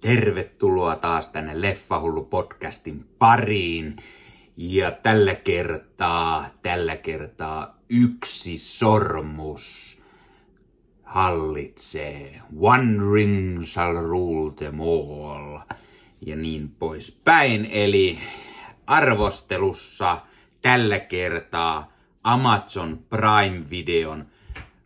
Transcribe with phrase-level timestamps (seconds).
[0.00, 3.96] Tervetuloa taas tänne Leffahullu podcastin pariin.
[4.56, 9.98] Ja tällä kertaa, tällä kertaa yksi sormus
[11.02, 12.40] hallitsee.
[12.60, 15.58] One ring shall rule them all.
[16.26, 17.68] Ja niin poispäin.
[17.70, 18.18] Eli
[18.86, 20.20] arvostelussa
[20.62, 21.92] tällä kertaa
[22.24, 24.26] Amazon Prime-videon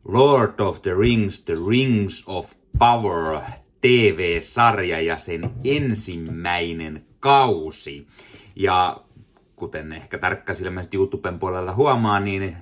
[0.05, 3.41] Lord of the Rings, The Rings of Power
[3.83, 8.07] TV-sarja ja sen ensimmäinen kausi.
[8.57, 9.03] Ja
[9.57, 12.57] kuten ehkä tarkkasilmäisesti YouTuben puolella huomaa, niin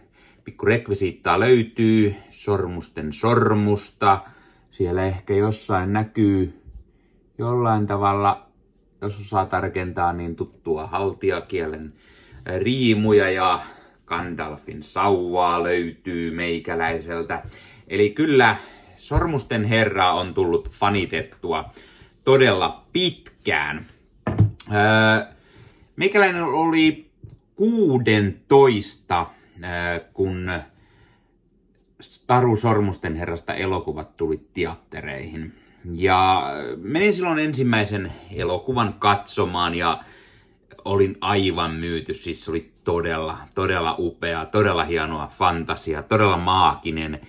[0.45, 4.21] pikku rekvisiittaa löytyy, sormusten sormusta.
[4.71, 6.63] Siellä ehkä jossain näkyy
[7.39, 8.47] jollain tavalla,
[9.01, 11.93] jos osaa tarkentaa, niin tuttua haltiakielen
[12.59, 13.63] riimuja ja
[14.07, 17.43] Gandalfin sauvaa löytyy meikäläiseltä.
[17.89, 18.57] Eli kyllä
[19.01, 21.71] Sormusten herra on tullut fanitettua
[22.25, 23.87] todella pitkään.
[24.73, 25.27] Öö,
[25.97, 27.11] meikäläinen oli
[27.57, 29.27] 16,
[29.65, 30.53] öö, kun
[32.27, 35.55] Taru Sormusten herrasta elokuvat tuli teattereihin.
[35.95, 36.43] Ja
[36.77, 40.05] menin silloin ensimmäisen elokuvan katsomaan ja
[40.85, 42.15] olin aivan myyty.
[42.15, 47.21] Siis se oli todella, todella upea, todella hienoa fantasia, todella maaginen,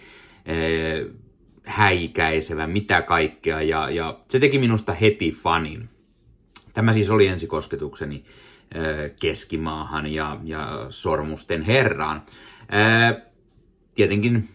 [0.50, 1.21] öö,
[1.66, 3.62] häikäisevä, mitä kaikkea.
[3.62, 5.90] Ja, ja se teki minusta heti fanin.
[6.74, 8.24] Tämä siis oli ensikosketukseni
[9.22, 12.24] keskimaahan ja, ja sormusten herraan.
[13.96, 14.50] Tietenkin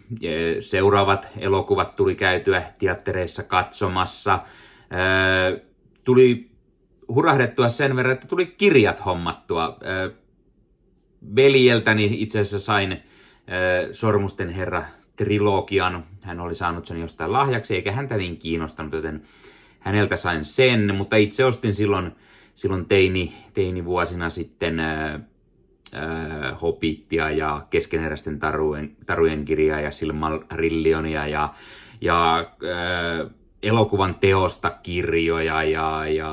[0.61, 4.41] seuraavat elokuvat tuli käytyä teattereissa katsomassa.
[6.05, 6.51] Tuli
[7.09, 9.79] hurahdettua sen verran, että tuli kirjat hommattua.
[11.37, 13.03] Veljeltäni itse asiassa sain
[13.93, 14.85] Sormusten herra
[15.17, 16.05] trilogian.
[16.23, 19.23] Hän oli saanut sen jostain lahjaksi, eikä häntä niin kiinnostanut, joten
[19.81, 20.95] häneltä sain sen.
[20.95, 22.13] Mutta itse ostin silloin,
[22.55, 25.21] silloin teini, teinivuosina sitten ää,
[25.93, 31.55] ää, Hobittia ja keskeneräisten tarujen, tarujen kirjaa ja Silmarillionia ja,
[32.01, 33.27] ja ää,
[33.63, 36.33] elokuvan teosta kirjoja ja, ja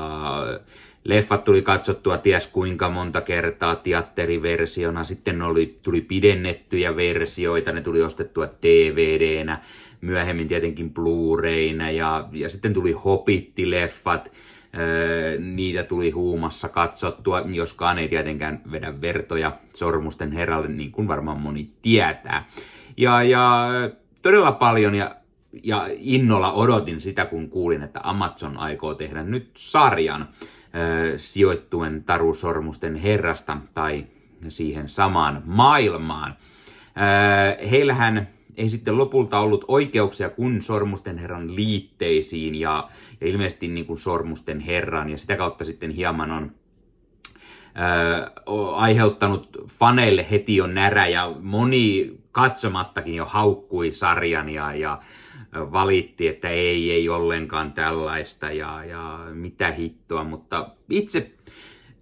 [1.04, 8.02] leffat tuli katsottua ties kuinka monta kertaa teatteriversiona, sitten oli, tuli pidennettyjä versioita, ne tuli
[8.02, 9.60] ostettua DVDnä,
[10.00, 14.32] myöhemmin tietenkin Blu-rayna ja, ja sitten tuli Hobbit-leffat,
[14.78, 21.40] öö, niitä tuli huumassa katsottua, joskaan ei tietenkään vedä vertoja sormusten herralle, niin kuin varmaan
[21.40, 22.48] moni tietää.
[22.96, 23.68] Ja, ja
[24.22, 25.16] todella paljon ja
[25.62, 30.28] ja innolla odotin sitä, kun kuulin, että Amazon aikoo tehdä nyt sarjan
[31.16, 34.06] sijoittuen Tarusormusten herrasta tai
[34.48, 36.36] siihen samaan maailmaan.
[37.70, 42.88] Heillähän ei sitten lopulta ollut oikeuksia kun Sormusten herran liitteisiin ja,
[43.20, 46.52] ja ilmeisesti niin kuin Sormusten herran ja sitä kautta sitten hieman on
[47.74, 48.30] ää,
[48.74, 54.98] aiheuttanut faneille heti jo närä ja moni katsomattakin jo haukkui sarjan ja, ja
[55.54, 61.30] valitti, että ei, ei ollenkaan tällaista ja, ja mitä hittoa, mutta itse,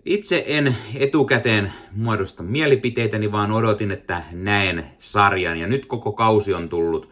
[0.04, 5.58] itse en etukäteen muodosta mielipiteitäni, vaan odotin, että näen sarjan.
[5.58, 7.10] Ja nyt koko kausi on tullut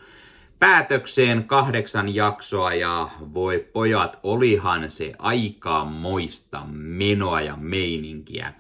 [0.59, 8.53] päätökseen kahdeksan jaksoa ja voi pojat, olihan se aika moista menoa ja meininkiä.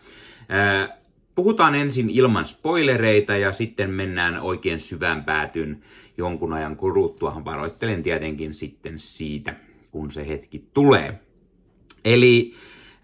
[1.35, 5.83] Puhutaan ensin ilman spoilereita ja sitten mennään oikein syvään päätyn
[6.21, 9.55] jonkun ajan kuluttuahan varoittelen tietenkin sitten siitä,
[9.91, 11.21] kun se hetki tulee.
[12.05, 12.55] Eli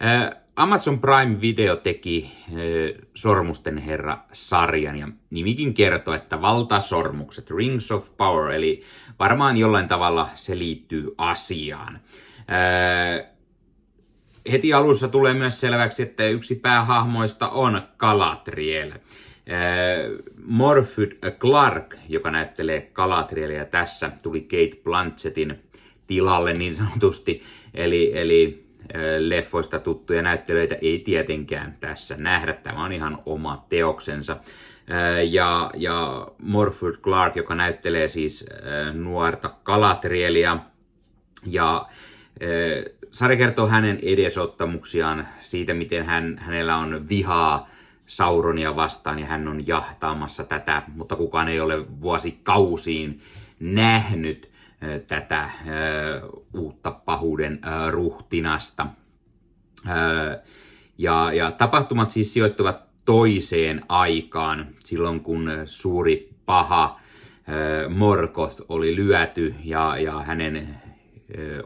[0.04, 8.16] äh, Amazon Prime Video teki äh, Sormusten herra-sarjan ja nimikin kertoo, että valtasormukset, Rings of
[8.16, 8.82] Power, eli
[9.18, 12.00] varmaan jollain tavalla se liittyy asiaan.
[12.38, 13.26] Äh,
[14.52, 18.92] heti alussa tulee myös selväksi, että yksi päähahmoista on Galadriel.
[19.50, 20.10] Äh,
[20.44, 25.62] Morphy Clark, joka näyttelee Galadrielia tässä, tuli Kate Blanchettin
[26.06, 27.42] tilalle niin sanotusti,
[27.74, 32.52] eli, eli äh, leffoista tuttuja näyttelijöitä ei tietenkään tässä nähdä.
[32.52, 34.32] Tämä on ihan oma teoksensa.
[34.32, 38.46] Äh, ja, ja Morphy Clark, joka näyttelee siis
[38.92, 40.58] nuorta Galadrielia,
[41.46, 41.86] ja
[43.10, 47.68] sarja kertoo hänen edesottamuksiaan siitä, miten hän, hänellä on vihaa
[48.06, 53.20] Sauronia vastaan ja hän on jahtaamassa tätä, mutta kukaan ei ole vuosikausiin
[53.60, 54.50] nähnyt
[55.06, 55.50] tätä
[56.54, 57.60] uutta pahuuden
[57.90, 58.86] ruhtinasta.
[60.98, 67.00] Ja, ja tapahtumat siis sijoittuvat toiseen aikaan, silloin kun suuri paha
[67.88, 70.80] Morkoth oli lyöty ja, ja hänen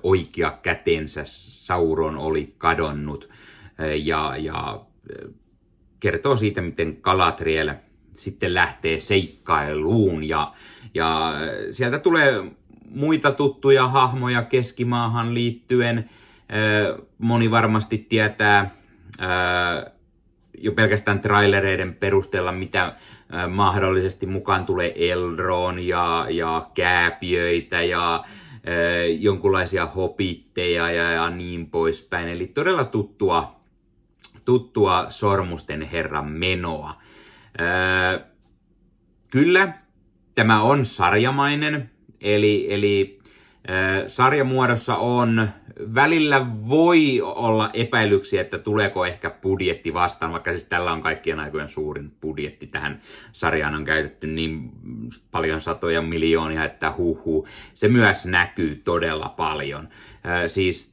[0.02, 3.28] oikea kätensä Sauron oli kadonnut
[4.02, 4.80] ja, ja
[6.00, 7.74] kertoo siitä, miten Galadriel
[8.14, 10.52] sitten lähtee seikkailuun ja,
[10.94, 11.32] ja
[11.72, 12.44] sieltä tulee
[12.90, 16.10] muita tuttuja hahmoja keskimaahan liittyen.
[17.18, 18.74] Moni varmasti tietää
[20.58, 22.94] jo pelkästään trailereiden perusteella, mitä
[23.48, 28.24] mahdollisesti mukaan tulee Elron ja, ja kääpiöitä ja
[29.18, 32.28] jonkunlaisia hopitteja ja, ja niin poispäin.
[32.28, 33.59] Eli todella tuttua,
[34.44, 37.02] tuttua Sormusten herran menoa.
[39.30, 39.72] kyllä,
[40.34, 41.90] tämä on sarjamainen,
[42.20, 43.20] eli, eli
[44.06, 45.48] sarjamuodossa on,
[45.94, 51.68] välillä voi olla epäilyksiä, että tuleeko ehkä budjetti vastaan, vaikka siis tällä on kaikkien aikojen
[51.68, 53.00] suurin budjetti tähän
[53.32, 54.70] sarjaan on käytetty niin
[55.30, 57.48] paljon satoja miljoonia, että huhu.
[57.74, 59.88] Se myös näkyy todella paljon.
[60.46, 60.92] Siis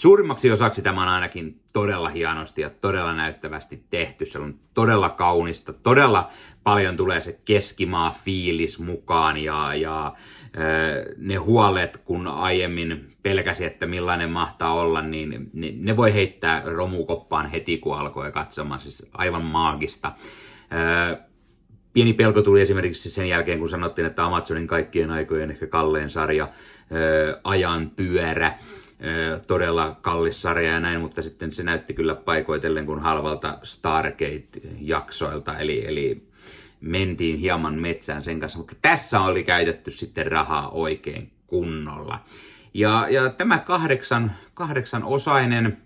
[0.00, 4.26] suurimmaksi osaksi tämä on ainakin todella hienosti ja todella näyttävästi tehty.
[4.26, 6.30] Se on todella kaunista, todella
[6.62, 10.12] paljon tulee se keskimaa fiilis mukaan ja, ja
[11.16, 17.78] ne huolet, kun aiemmin pelkäsi, että millainen mahtaa olla, niin ne voi heittää romukoppaan heti,
[17.78, 18.80] kun alkoi katsomaan.
[18.80, 20.12] Siis aivan maagista.
[21.92, 26.48] Pieni pelko tuli esimerkiksi sen jälkeen, kun sanottiin, että Amazonin kaikkien aikojen ehkä kallein sarja,
[27.44, 28.52] Ajan pyörä,
[29.46, 35.86] todella kallis sarja ja näin, mutta sitten se näytti kyllä paikoitellen kuin halvalta Stargate-jaksoilta, eli,
[35.86, 36.28] eli
[36.80, 42.24] mentiin hieman metsään sen kanssa, mutta tässä oli käytetty sitten rahaa oikein kunnolla.
[42.74, 45.78] Ja, ja tämä kahdeksan, kahdeksan osainen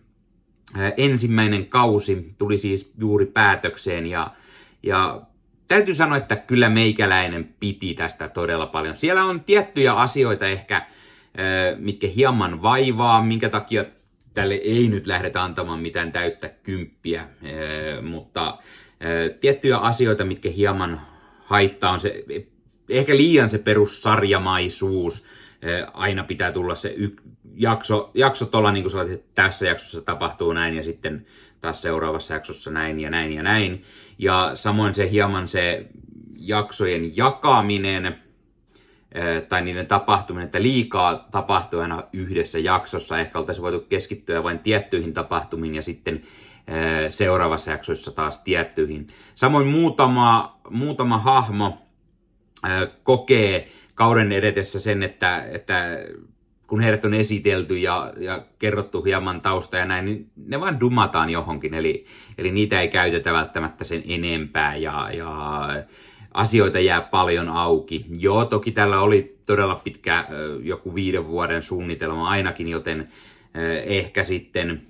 [0.97, 4.31] ensimmäinen kausi tuli siis juuri päätökseen ja,
[4.83, 5.23] ja
[5.69, 8.97] täytyy sanoa, että kyllä meikäläinen piti tästä todella paljon.
[8.97, 10.87] Siellä on tiettyjä asioita ehkä,
[11.79, 13.85] mitkä hieman vaivaa, minkä takia
[14.35, 17.29] tälle ei nyt lähdetä antamaan mitään täyttä kymppiä,
[18.03, 18.59] mutta
[19.41, 21.01] tiettyjä asioita, mitkä hieman
[21.45, 22.25] haittaa, on se
[22.89, 25.25] ehkä liian se perussarjamaisuus.
[25.95, 27.17] Aina pitää tulla se y-
[27.55, 31.27] jakso, jaksot olla niin kuin että tässä jaksossa tapahtuu näin ja sitten
[31.61, 33.83] taas seuraavassa jaksossa näin ja näin ja näin.
[34.19, 35.87] Ja samoin se hieman se
[36.39, 38.24] jaksojen jakaminen
[39.49, 43.19] tai niiden tapahtuminen, että liikaa tapahtuu aina yhdessä jaksossa.
[43.19, 46.23] Ehkä oltaisiin voitu keskittyä vain tiettyihin tapahtumiin ja sitten
[47.11, 49.07] seuraavassa jaksossa taas tiettyihin.
[49.35, 51.79] Samoin muutama, muutama hahmo
[53.03, 55.99] kokee kauden edetessä sen, että, että
[56.67, 61.31] kun heidät on esitelty ja, ja kerrottu hieman tausta ja näin, niin ne vaan dumataan
[61.31, 62.05] johonkin, eli,
[62.39, 65.69] eli niitä ei käytetä välttämättä sen enempää ja, ja
[66.35, 68.07] asioita jää paljon auki.
[68.19, 70.27] Joo, toki tällä oli todella pitkä
[70.63, 73.09] joku viiden vuoden suunnitelma ainakin, joten
[73.85, 74.83] ehkä sitten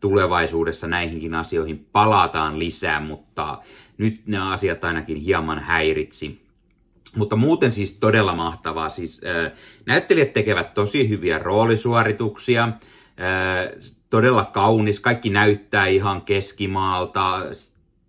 [0.00, 3.58] tulevaisuudessa näihinkin asioihin palataan lisää, mutta
[3.98, 6.46] nyt ne asiat ainakin hieman häiritsi.
[7.16, 8.88] Mutta muuten siis todella mahtavaa.
[8.88, 9.20] Siis,
[9.86, 12.68] näyttelijät tekevät tosi hyviä roolisuorituksia,
[14.10, 17.42] todella kaunis, kaikki näyttää ihan keskimaalta,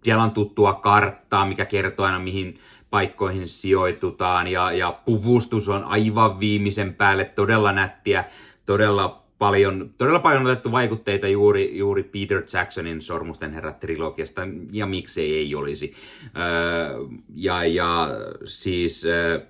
[0.08, 2.60] siellä on tuttua karttaa, mikä kertoo aina mihin
[2.90, 8.26] paikkoihin sijoitutaan ja, ja puvustus on aivan viimeisen päälle todella nättiä,
[8.66, 15.36] todella paljon, todella paljon otettu vaikutteita juuri, juuri Peter Jacksonin Sormusten herrat trilogiasta, ja miksei
[15.36, 15.94] ei olisi.
[16.38, 17.00] Öö,
[17.36, 18.10] ja, ja
[18.46, 19.46] siis öö,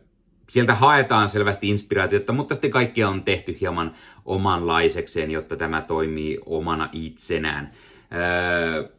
[0.49, 3.91] sieltä haetaan selvästi inspiraatiota, mutta sitten kaikki on tehty hieman
[4.25, 7.71] omanlaisekseen, jotta tämä toimii omana itsenään.
[8.13, 8.96] Öö,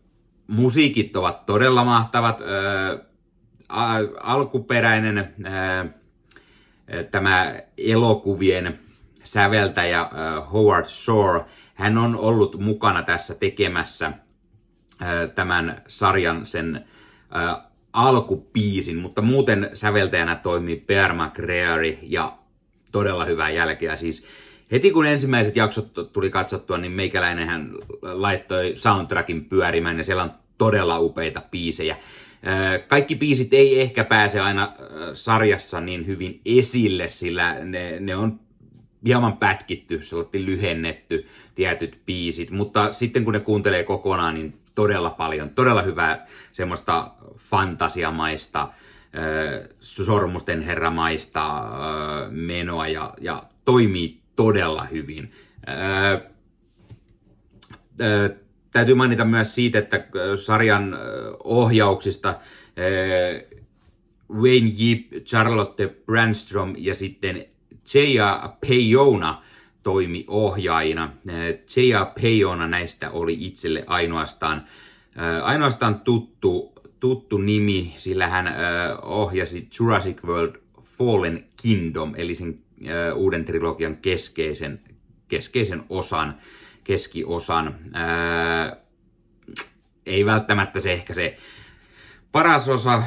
[0.49, 2.41] musiikit ovat todella mahtavat.
[2.41, 2.99] Öö,
[4.21, 5.85] alkuperäinen öö,
[7.11, 8.79] tämä elokuvien
[9.25, 14.17] säveltäjä äh, Howard Shore, hän on ollut mukana tässä tekemässä äh,
[15.35, 16.85] tämän sarjan sen
[17.37, 17.57] äh,
[17.93, 22.39] alkupiisin, mutta muuten säveltäjänä toimii Bear McCreary ja
[22.93, 23.97] todella hyvää jälkeä.
[23.97, 24.27] Siis
[24.73, 27.73] heti kun ensimmäiset jaksot tuli katsottua, niin meikäläinen hän
[28.03, 31.97] laittoi soundtrackin pyörimään ja siellä on todella upeita biisejä.
[32.89, 34.73] Kaikki biisit ei ehkä pääse aina
[35.15, 38.41] sarjassa niin hyvin esille, sillä ne, ne on
[39.07, 45.51] hieman pätkitty, sellainen lyhennetty tietyt biisit, mutta sitten kun ne kuuntelee kokonaan, niin todella paljon,
[45.51, 48.69] todella hyvää semmoista fantasiamaista,
[49.81, 51.65] sormusten herramaista
[52.31, 55.33] menoa ja, ja toimii todella hyvin.
[55.69, 56.13] Äh,
[58.01, 58.31] äh,
[58.71, 60.07] täytyy mainita myös siitä, että
[60.45, 60.99] sarjan
[61.45, 62.37] ohjauksista äh,
[64.33, 67.45] Wayne Yip, Charlotte Brandstrom ja sitten
[67.87, 69.43] Cheia Peyona
[69.83, 71.13] toimi ohjaajina.
[71.77, 72.05] J.A.
[72.05, 74.65] Payona näistä oli itselle ainoastaan,
[75.43, 78.55] ainoastaan tuttu, tuttu nimi, sillä hän
[79.03, 80.57] ohjasi Jurassic World
[80.99, 82.59] Fallen Kingdom, eli sen
[83.15, 84.81] uuden trilogian keskeisen,
[85.29, 86.35] keskeisen osan,
[86.85, 87.75] keskiosan.
[90.07, 91.37] Ei välttämättä se ehkä se
[92.33, 93.03] paras osa,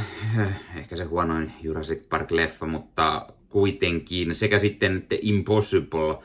[0.75, 6.17] ehkä se huonoin Jurassic Park-leffa, mutta kuitenkin sekä sitten The Impossible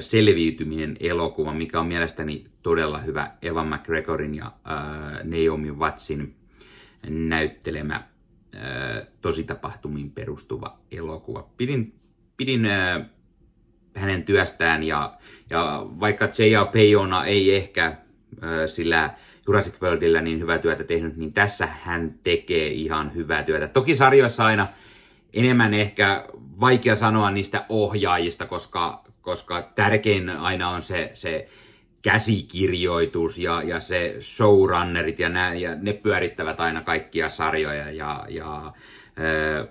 [0.00, 6.34] selviytyminen elokuva, mikä on mielestäni todella hyvä Evan McGregorin ja äh, Naomi Wattsin
[7.08, 11.50] näyttelemä äh, tositapahtumiin perustuva elokuva.
[11.56, 11.94] Pidin,
[12.36, 13.02] pidin äh,
[13.96, 15.14] hänen työstään ja,
[15.50, 16.64] ja vaikka J.A.
[16.64, 17.96] Payona ei ehkä äh,
[18.66, 19.10] sillä
[19.46, 23.68] Jurassic Worldillä niin hyvää työtä tehnyt, niin tässä hän tekee ihan hyvää työtä.
[23.68, 24.68] Toki sarjoissa aina
[25.32, 26.26] enemmän ehkä
[26.60, 31.48] vaikea sanoa niistä ohjaajista, koska, koska tärkein aina on se, se
[32.02, 38.72] käsikirjoitus ja, ja se showrunnerit ja, nä, ja ne pyörittävät aina kaikkia sarjoja ja, ja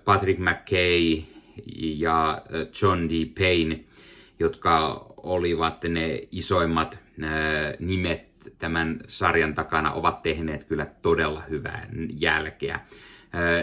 [0.05, 1.34] Patrick McKay
[1.75, 2.41] ja
[2.81, 3.25] John D.
[3.39, 3.79] Payne,
[4.39, 6.99] jotka olivat ne isoimmat
[7.79, 11.87] nimet tämän sarjan takana, ovat tehneet kyllä todella hyvää
[12.19, 12.79] jälkeä.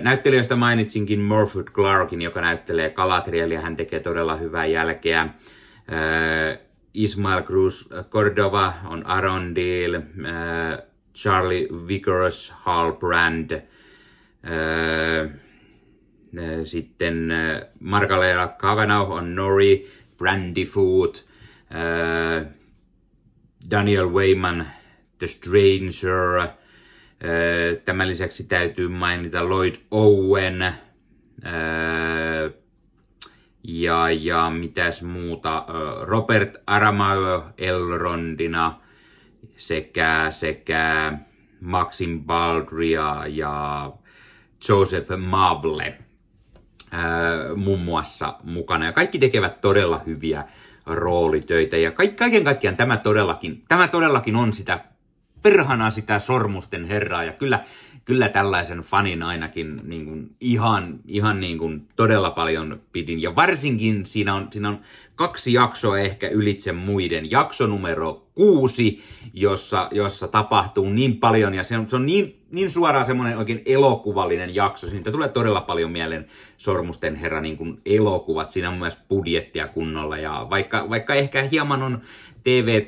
[0.00, 3.61] Näyttelijöistä mainitsinkin Morford Clarkin, joka näyttelee Galadrielia.
[3.61, 5.28] Hän tekee todella hyvää jälkeä.
[6.94, 10.00] Ismail Cruz Cordova on Arondil.
[11.14, 13.62] Charlie Vickers, Hal Brand.
[16.64, 17.32] Sitten
[17.80, 21.24] Margalera Kavanaugh on Nori, Brandyfoot.
[23.70, 24.66] Daniel Wayman,
[25.18, 26.48] The Stranger–
[27.84, 30.74] Tämän lisäksi täytyy mainita Lloyd Owen.
[33.64, 35.64] Ja, ja mitäs muuta,
[36.02, 38.80] Robert Aramayo Elrondina
[39.56, 41.12] sekä, sekä
[41.60, 43.92] Maxim Baldria ja
[44.68, 45.98] Joseph Mavle
[47.56, 48.84] muun muassa mukana.
[48.84, 50.44] Ja kaikki tekevät todella hyviä
[50.87, 51.76] roolitöitä.
[51.76, 54.80] Ja kaiken kaikkiaan tämä todellakin, tämä todellakin on sitä
[55.42, 57.61] perhana sitä sormusten herraa ja kyllä,
[58.04, 63.23] kyllä tällaisen fanin ainakin niin kuin ihan, ihan niin kuin todella paljon pidin.
[63.23, 64.80] Ja varsinkin siinä on, siinä on
[65.14, 67.30] kaksi jaksoa ehkä ylitse muiden.
[67.30, 69.02] Jakso numero kuusi,
[69.35, 73.62] jossa, jossa tapahtuu niin paljon ja se on, se on niin, niin suoraan semmoinen oikein
[73.66, 74.88] elokuvallinen jakso.
[74.88, 76.26] Siitä tulee todella paljon mieleen
[76.59, 78.50] Sormusten herra niin kuin elokuvat.
[78.50, 82.00] Siinä on myös budjettia kunnolla ja vaikka, vaikka ehkä hieman on
[82.44, 82.82] TV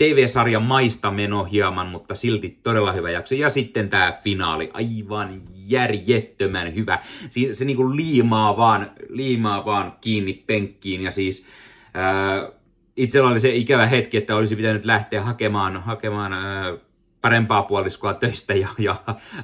[0.00, 3.34] TV-sarjan maista meno hieman, mutta silti todella hyvä jakso.
[3.34, 6.98] Ja sitten tämä finaali, aivan järjettömän hyvä.
[7.30, 11.46] Se, se niinku liimaa vaan, liimaa vaan kiinni penkkiin ja siis
[11.94, 12.48] ää,
[12.96, 16.76] itsellä oli se ikävä hetki, että olisi pitänyt lähteä hakemaan, hakemaan ää,
[17.20, 18.96] parempaa puoliskoa töistä ja, ja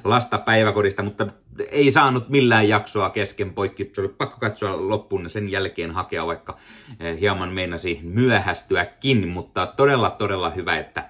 [0.03, 1.27] lasta päiväkodista, mutta
[1.71, 3.91] ei saanut millään jaksoa kesken poikki.
[3.93, 6.57] Se oli pakko katsoa loppuun ja sen jälkeen hakea, vaikka
[6.99, 11.09] eh, hieman meinasi myöhästyäkin, mutta todella todella hyvä, että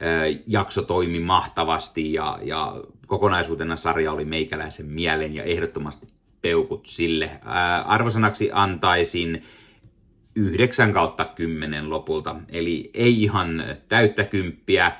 [0.00, 6.06] eh, jakso toimi mahtavasti ja, ja kokonaisuutena sarja oli meikäläisen mielen ja ehdottomasti
[6.42, 7.30] peukut sille.
[7.86, 9.42] Arvosanaksi antaisin
[10.34, 14.92] 9 kautta 10 lopulta, eli ei ihan täyttä kymppiä,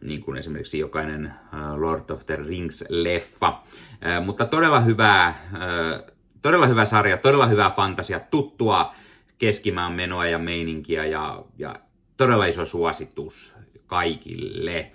[0.00, 3.52] niin kuin esimerkiksi jokainen äh, Lord of the Rings-leffa.
[4.06, 5.36] Äh, mutta todella hyvää, äh,
[6.42, 8.94] todella hyvä sarja, todella hyvää fantasia, tuttua
[9.38, 11.76] keskimään menoa ja meininkiä ja, ja
[12.16, 13.54] todella iso suositus
[13.86, 14.92] kaikille.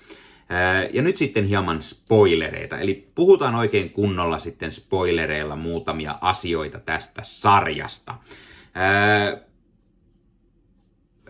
[0.93, 8.15] Ja nyt sitten hieman spoilereita, eli puhutaan oikein kunnolla sitten spoilereilla muutamia asioita tästä sarjasta.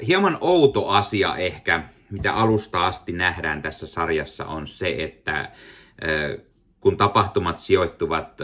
[0.08, 5.52] Hieman outo asia ehkä mitä alusta asti nähdään tässä sarjassa, on se, että
[6.80, 8.42] kun tapahtumat sijoittuvat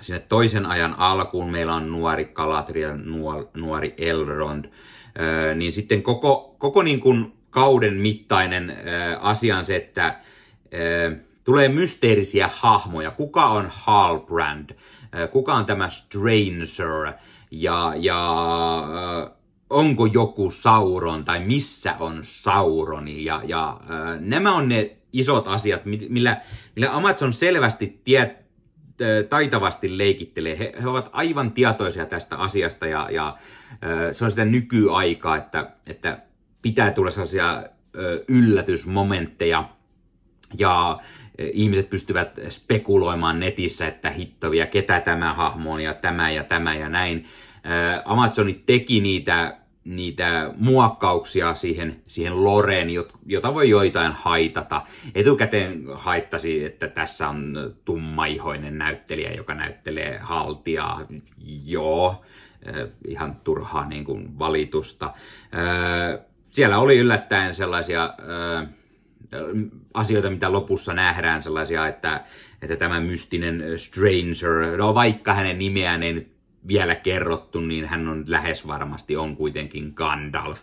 [0.00, 2.98] sinne toisen ajan alkuun, meillä on nuori Galadriel,
[3.54, 4.64] nuori Elrond,
[5.54, 8.76] niin sitten koko, koko niin kuin kauden mittainen
[9.20, 10.20] asia on se, että
[11.44, 13.10] tulee mysteerisiä hahmoja.
[13.10, 14.70] Kuka on Halbrand?
[15.32, 17.12] Kuka on tämä Stranger?
[17.50, 18.36] Ja, ja
[19.70, 23.24] onko joku Sauron tai missä on Sauroni.
[23.24, 26.40] Ja, ja äh, nämä on ne isot asiat, millä,
[26.74, 28.36] millä Amazon selvästi tie,
[29.28, 30.58] taitavasti leikittelee.
[30.58, 33.36] He, he ovat aivan tietoisia tästä asiasta ja, ja
[33.70, 33.78] äh,
[34.12, 36.18] se on sitä nykyaikaa, että, että
[36.62, 37.64] pitää tulla sellaisia äh,
[38.28, 39.68] yllätysmomentteja
[40.58, 40.98] ja
[41.52, 46.88] ihmiset pystyvät spekuloimaan netissä, että hittovia, ketä tämä hahmo on ja tämä ja tämä ja
[46.88, 47.26] näin.
[48.04, 52.88] Amazoni teki niitä, niitä muokkauksia siihen, siihen loreen,
[53.26, 54.82] jota voi joitain haitata.
[55.14, 61.06] Etukäteen haittasi, että tässä on tummaihoinen näyttelijä, joka näyttelee haltiaa.
[61.66, 62.24] Joo,
[63.08, 65.12] ihan turhaa niin kuin valitusta.
[66.50, 68.14] Siellä oli yllättäen sellaisia
[69.94, 72.24] asioita, mitä lopussa nähdään, sellaisia, että,
[72.62, 76.35] että tämä mystinen Stranger, no vaikka hänen nimeään ei nyt
[76.68, 80.62] vielä kerrottu, niin hän on lähes varmasti on kuitenkin Gandalf.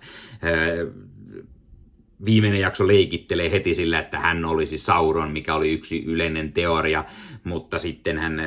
[2.25, 7.05] Viimeinen jakso leikittelee heti sillä, että hän olisi Sauron, mikä oli yksi yleinen teoria,
[7.43, 8.41] mutta sitten hän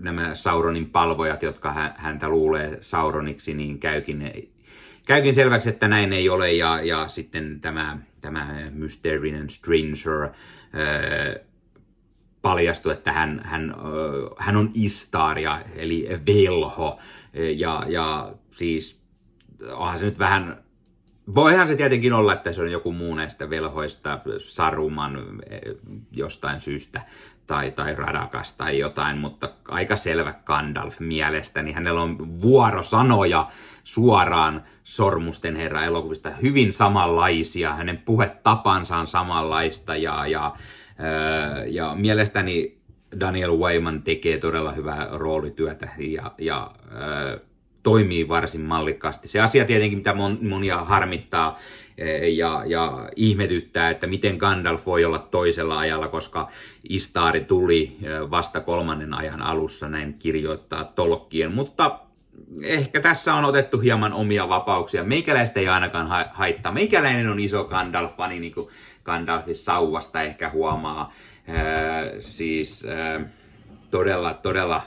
[0.00, 4.32] nämä Sauronin palvojat, jotka häntä luulee Sauroniksi, niin käykin,
[5.06, 10.28] käykin selväksi, että näin ei ole, ja, ja sitten tämä, tämä mysteerinen Stranger
[12.46, 13.74] paljastui, että hän, hän,
[14.38, 16.98] hän on Istaria, eli velho,
[17.56, 19.02] ja, ja siis
[19.72, 20.64] onhan se nyt vähän,
[21.34, 25.42] voihan se tietenkin olla, että se on joku muu näistä velhoista, Saruman
[26.12, 27.00] jostain syystä,
[27.46, 31.72] tai, tai Radakas tai jotain, mutta aika selvä Gandalf mielestäni.
[31.72, 33.50] Hänellä on vuorosanoja
[33.84, 37.74] suoraan Sormusten herra elokuvista hyvin samanlaisia.
[37.74, 40.54] Hänen puhetapansa on samanlaista ja, ja
[41.66, 42.78] ja mielestäni
[43.20, 46.70] Daniel Wayman tekee todella hyvää roolityötä ja, ja
[47.82, 49.28] toimii varsin mallikkaasti.
[49.28, 51.58] Se asia tietenkin, mitä monia harmittaa
[52.36, 56.48] ja, ja ihmetyttää, että miten Gandalf voi olla toisella ajalla, koska
[56.88, 57.96] Istaari tuli
[58.30, 61.98] vasta kolmannen ajan alussa, näin kirjoittaa Tolkien, mutta
[62.62, 65.04] ehkä tässä on otettu hieman omia vapauksia.
[65.04, 66.72] Meikäläistä ei ainakaan haittaa.
[66.72, 68.68] Meikäläinen on iso Gandalf-fani, niin kuin
[69.04, 71.12] Gandalfin sauvasta ehkä huomaa.
[71.48, 73.20] Öö, siis öö,
[73.90, 74.82] todella, todella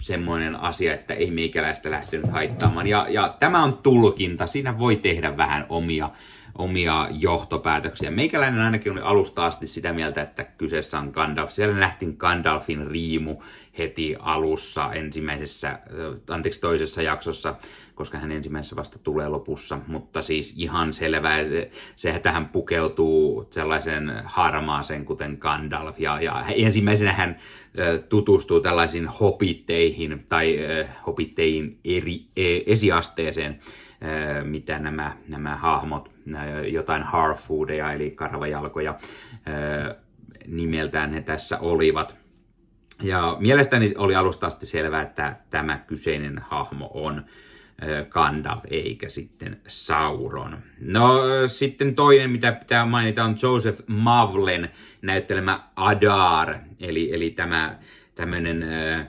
[0.00, 2.86] semmoinen asia, että ei meikäläistä lähtenyt haittaamaan.
[2.86, 6.10] Ja, ja tämä on tulkinta, siinä voi tehdä vähän omia
[6.58, 8.10] omia johtopäätöksiä.
[8.10, 11.50] Meikäläinen ainakin oli alusta asti sitä mieltä, että kyseessä on Gandalf.
[11.50, 13.36] Siellä nähtiin Gandalfin riimu
[13.78, 15.78] heti alussa ensimmäisessä,
[16.28, 17.54] anteeksi toisessa jaksossa,
[17.94, 19.78] koska hän ensimmäisessä vasta tulee lopussa.
[19.86, 21.38] Mutta siis ihan selvää,
[21.96, 26.00] se, että hän pukeutuu sellaisen harmaaseen kuten Gandalf.
[26.00, 27.36] Ja, ja ensimmäisenä hän
[28.08, 30.58] tutustuu tällaisiin hobitteihin tai
[31.06, 33.60] hobitteihin eri, e, esiasteeseen
[34.44, 36.10] mitä nämä, nämä hahmot,
[36.68, 38.98] jotain Harfoodeja eli karvajalkoja
[40.46, 42.16] nimeltään he tässä olivat.
[43.02, 47.24] Ja mielestäni oli alusta asti selvää, että tämä kyseinen hahmo on
[48.08, 50.58] Gandalf eikä sitten Sauron.
[50.80, 54.70] No sitten toinen, mitä pitää mainita, on Joseph Mavlen
[55.02, 57.78] näyttelemä Adar, eli, eli tämä
[58.14, 59.06] tämmöinen äh,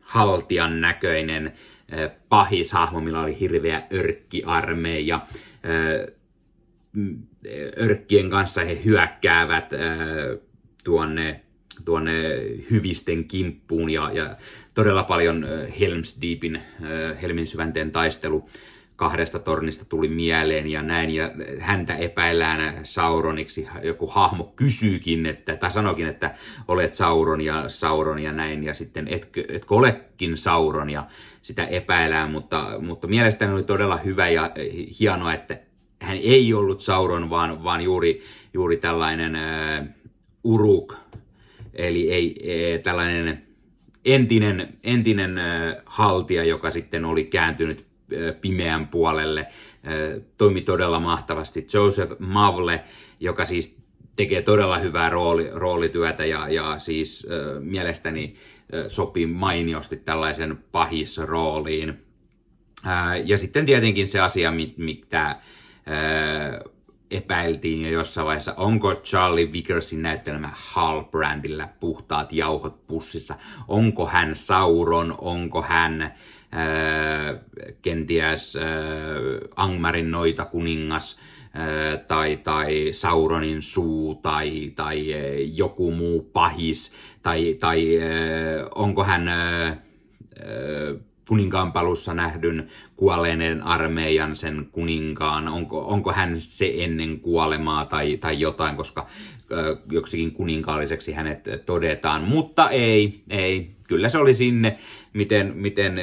[0.00, 1.52] haltian näköinen
[2.28, 5.26] pahishahmo, millä oli hirveä örkkiarmeija.
[7.80, 9.70] Örkkien kanssa he hyökkäävät
[10.84, 11.40] tuonne,
[11.84, 12.12] tuonne
[12.70, 14.36] hyvisten kimppuun ja, ja
[14.74, 16.62] todella paljon Helm's Deepin,
[17.22, 18.48] Helmin syvänteen taistelu
[18.96, 23.68] kahdesta tornista tuli mieleen ja näin, ja häntä epäillään Sauroniksi.
[23.82, 26.34] Joku hahmo kysyykin, että, tai sanokin, että
[26.68, 31.06] olet Sauron ja Sauron ja näin, ja sitten etkö, etkö olekin Sauron, ja
[31.42, 34.50] sitä epäillään, mutta, mutta mielestäni oli todella hyvä ja
[35.00, 35.60] hienoa, että
[36.02, 38.22] hän ei ollut Sauron, vaan, vaan juuri,
[38.54, 39.36] juuri tällainen
[39.82, 39.86] uh,
[40.44, 40.94] Uruk,
[41.74, 43.42] eli ei, ei tällainen
[44.04, 47.85] entinen, entinen uh, haltija, joka sitten oli kääntynyt
[48.40, 49.46] pimeän puolelle.
[50.38, 51.66] Toimi todella mahtavasti.
[51.74, 52.84] Joseph Mavle,
[53.20, 53.76] joka siis
[54.16, 58.34] tekee todella hyvää rooli, roolityötä ja, ja siis äh, mielestäni
[58.74, 62.04] äh, sopii mainiosti tällaisen pahisrooliin.
[62.86, 65.38] Äh, ja sitten tietenkin se asia, mitä äh,
[67.10, 73.34] epäiltiin jo jossain vaiheessa, onko Charlie Vickersin näyttelemä Hall-brändillä puhtaat jauhot pussissa,
[73.68, 76.14] onko hän Sauron, onko hän
[77.82, 78.56] kenties
[79.56, 81.16] Angmarin noita kuningas
[82.08, 84.98] tai, tai Sauronin suu tai, tai
[85.52, 86.92] joku muu pahis
[87.22, 87.98] tai, tai
[88.74, 89.30] onko hän
[91.28, 98.40] kuninkaan palussa nähdyn kuolleenen armeijan sen kuninkaan, onko, onko hän se ennen kuolemaa tai, tai
[98.40, 99.06] jotain, koska
[99.52, 104.78] ö, joksikin kuninkaalliseksi hänet todetaan, mutta ei, ei, kyllä se oli sinne,
[105.12, 106.00] miten, miten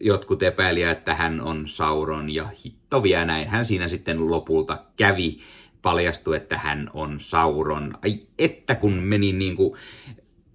[0.00, 3.48] jotkut epäiliä, että hän on Sauron ja hitto vielä näin.
[3.48, 5.38] Hän siinä sitten lopulta kävi,
[5.82, 7.94] paljastui, että hän on Sauron.
[8.04, 9.78] Ai että kun meni niin kuin,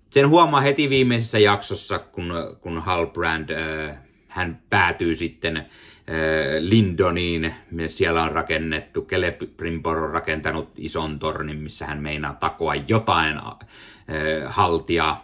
[0.09, 5.65] sen huomaa heti viimeisessä jaksossa, kun, kun Halbrand, äh, hän päätyy sitten
[6.59, 7.53] Lindoniin.
[7.87, 13.39] Siellä on rakennettu, Celebrimbor on rakentanut ison tornin, missä hän meinaa takoa jotain
[14.45, 15.17] haltia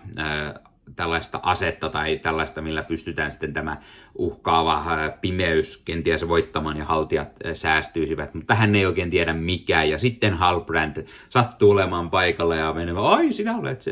[0.95, 3.77] tällaista asetta tai tällaista, millä pystytään sitten tämä
[4.15, 4.83] uhkaava
[5.21, 9.83] pimeys kenties voittamaan ja haltijat säästyisivät, mutta hän ei oikein tiedä mikä.
[9.83, 13.91] Ja sitten Halbrand sattuu olemaan paikalla ja menemään, ai sinä olet se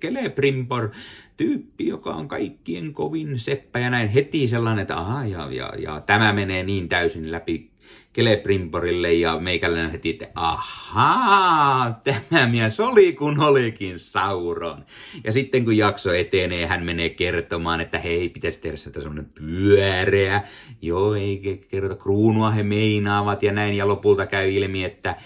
[0.00, 0.90] Celebrimbor
[1.36, 6.00] tyyppi, joka on kaikkien kovin seppä ja näin heti sellainen, että aha, ja, ja, ja
[6.00, 7.70] tämä menee niin täysin läpi
[8.16, 12.00] Celebrimborille ja meikäläinen heti, että ahaa,
[12.30, 14.84] tämä mies oli kun olikin Sauron.
[15.24, 20.42] Ja sitten kun jakso etenee, hän menee kertomaan, että hei, pitäisi tehdä sieltä semmoinen pyöreä.
[20.82, 23.76] Joo, ei kerrota kruunua he meinaavat ja näin.
[23.76, 25.16] Ja lopulta käy ilmi, että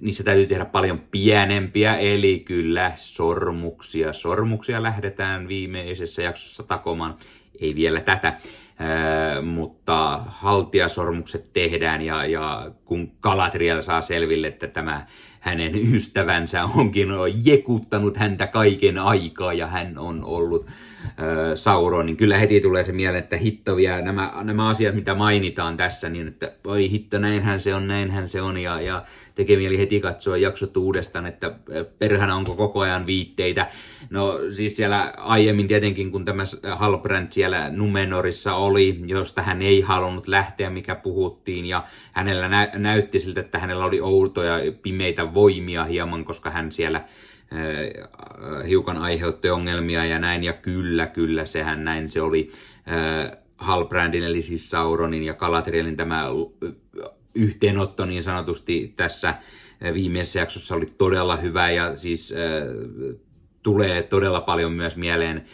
[0.00, 4.12] niissä täytyy tehdä paljon pienempiä, eli kyllä sormuksia.
[4.12, 7.14] Sormuksia lähdetään viimeisessä jaksossa takomaan.
[7.60, 8.38] Ei vielä tätä
[9.42, 15.06] mutta haltijasormukset tehdään ja, ja kun Galadriel saa selville, että tämä
[15.40, 17.08] hänen ystävänsä onkin
[17.44, 20.66] jekuttanut häntä kaiken aikaa ja hän on ollut
[21.54, 25.76] Sauron, niin kyllä heti tulee se mieleen, että hitto vielä nämä, nämä asiat, mitä mainitaan
[25.76, 29.02] tässä, niin että oi hitto, näinhän se on, näinhän se on ja, ja
[29.34, 31.54] tekee mieli heti katsoa jaksot uudestaan, että
[31.98, 33.66] perhänä onko koko ajan viitteitä.
[34.10, 40.28] No siis siellä aiemmin tietenkin, kun tämä Halbrand siellä Numenorissa oli, josta hän ei halunnut
[40.28, 46.24] lähteä, mikä puhuttiin, ja hänellä nä- näytti siltä, että hänellä oli outoja pimeitä voimia hieman,
[46.24, 47.04] koska hän siellä
[48.68, 52.50] hiukan aiheutti ongelmia ja näin, ja kyllä, kyllä, sehän näin se oli.
[53.56, 56.26] Halbrandin, eli siis Sauronin ja Galadrielin tämä
[57.34, 59.34] yhteenotto niin sanotusti tässä
[59.94, 62.34] viimeisessä jaksossa oli todella hyvä ja siis
[63.62, 65.44] tulee todella paljon myös mieleen äh,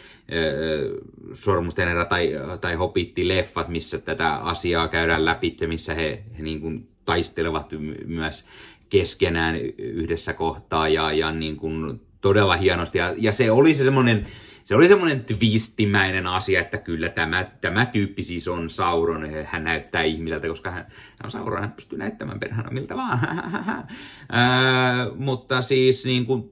[1.33, 2.31] Sormusten erä tai,
[2.61, 8.45] tai Hobitti-leffat, missä tätä asiaa käydään läpi, missä he, he niin kuin taistelevat myös
[8.89, 12.97] keskenään yhdessä kohtaa ja, ja niin kuin todella hienosti.
[12.97, 14.27] Ja, ja se oli se semmoinen
[14.65, 19.27] se oli semmoinen twistimäinen asia, että kyllä tämä, tämä tyyppi siis on Sauron.
[19.45, 23.19] Hän näyttää ihmiseltä, koska hän, hän on Sauron, hän pystyy näyttämään perhana miltä vaan.
[24.29, 26.51] Ää, mutta siis niin kuin,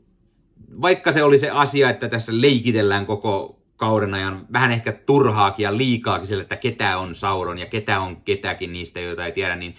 [0.81, 5.77] vaikka se oli se asia, että tässä leikitellään koko kauden ajan vähän ehkä turhaakin ja
[5.77, 9.75] liikaakin sille, että ketä on Sauron ja ketä on ketäkin niistä, joita ei tiedä, niin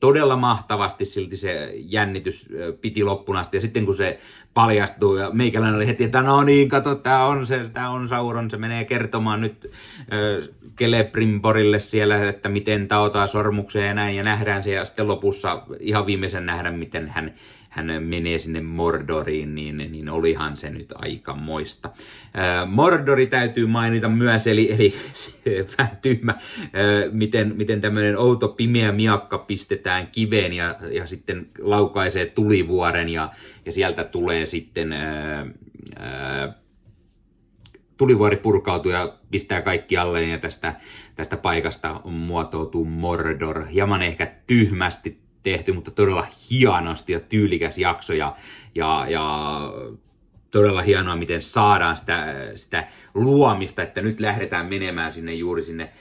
[0.00, 2.48] todella mahtavasti silti se jännitys
[2.80, 3.56] piti loppuun asti.
[3.56, 4.20] Ja sitten kun se
[4.54, 8.50] paljastuu ja meikäläinen oli heti, että no niin, kato, tämä on se, tämä on Sauron,
[8.50, 9.70] se menee kertomaan nyt
[10.12, 16.06] äh, siellä, että miten taotaan sormukseen ja näin, ja nähdään se, ja sitten lopussa ihan
[16.06, 17.34] viimeisen nähdä, miten hän
[17.74, 21.90] hän menee sinne Mordoriin, niin, niin olihan se nyt aika moista.
[22.66, 24.94] Mordori täytyy mainita myös, eli, eli
[25.78, 26.34] vähän tyhmä,
[27.12, 33.30] miten, miten tämmöinen outo pimeä miakka pistetään kiveen ja, ja sitten laukaisee tulivuoren ja,
[33.66, 34.94] ja sieltä tulee sitten
[37.96, 40.74] tulivuori purkautuu ja pistää kaikki alle ja tästä,
[41.16, 43.66] tästä paikasta muotoutuu Mordor.
[43.66, 48.36] Hieman ehkä tyhmästi tehty, mutta todella hienosti ja tyylikäs jakso ja,
[48.74, 49.60] ja, ja
[50.50, 55.92] todella hienoa, miten saadaan sitä, sitä luomista, että nyt lähdetään menemään sinne juuri sinne äh,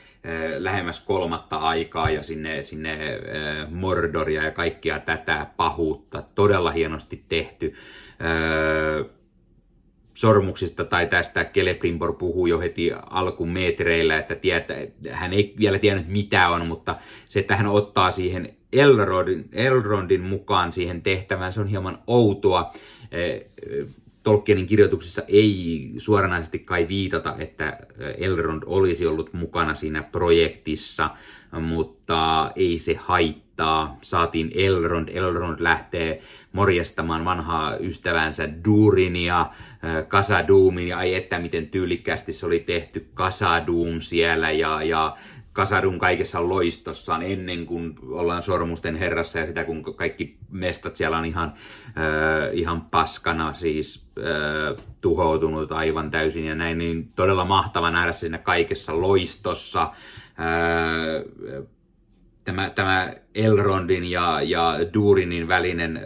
[0.57, 2.97] lähemmäs kolmatta aikaa ja sinne, sinne
[3.69, 6.23] Mordoria ja kaikkia tätä pahuutta.
[6.35, 7.73] Todella hienosti tehty.
[10.13, 14.77] Sormuksista tai tästä Celebrimbor puhuu jo heti alkumetreillä, että tietää,
[15.11, 20.73] hän ei vielä tiennyt mitä on, mutta se, että hän ottaa siihen Elrondin, Elrondin mukaan
[20.73, 22.73] siihen tehtävään, se on hieman outoa.
[23.11, 23.39] E,
[24.23, 27.79] Tolkienin kirjoituksissa ei suoranaisesti kai viitata, että
[28.17, 31.09] Elrond olisi ollut mukana siinä projektissa,
[31.61, 33.43] mutta ei se haittaa.
[34.01, 35.09] Saatiin Elrond.
[35.09, 39.45] Elrond lähtee morjestamaan vanhaa ystävänsä Durinia,
[40.07, 45.17] Kasaduumin, ja ai että miten tyylikkästi se oli tehty Kasaduum siellä, ja, ja
[45.53, 51.25] Kasadun kaikessa loistossaan ennen kuin ollaan sormusten herrassa ja sitä kun kaikki mestat siellä on
[51.25, 51.53] ihan,
[51.87, 58.37] äh, ihan paskana siis äh, tuhoutunut aivan täysin ja näin, niin todella mahtava nähdä siinä
[58.37, 59.81] kaikessa loistossa.
[59.81, 59.93] Äh,
[62.43, 66.03] tämä, tämä Elrondin ja, ja Durinin välinen äh,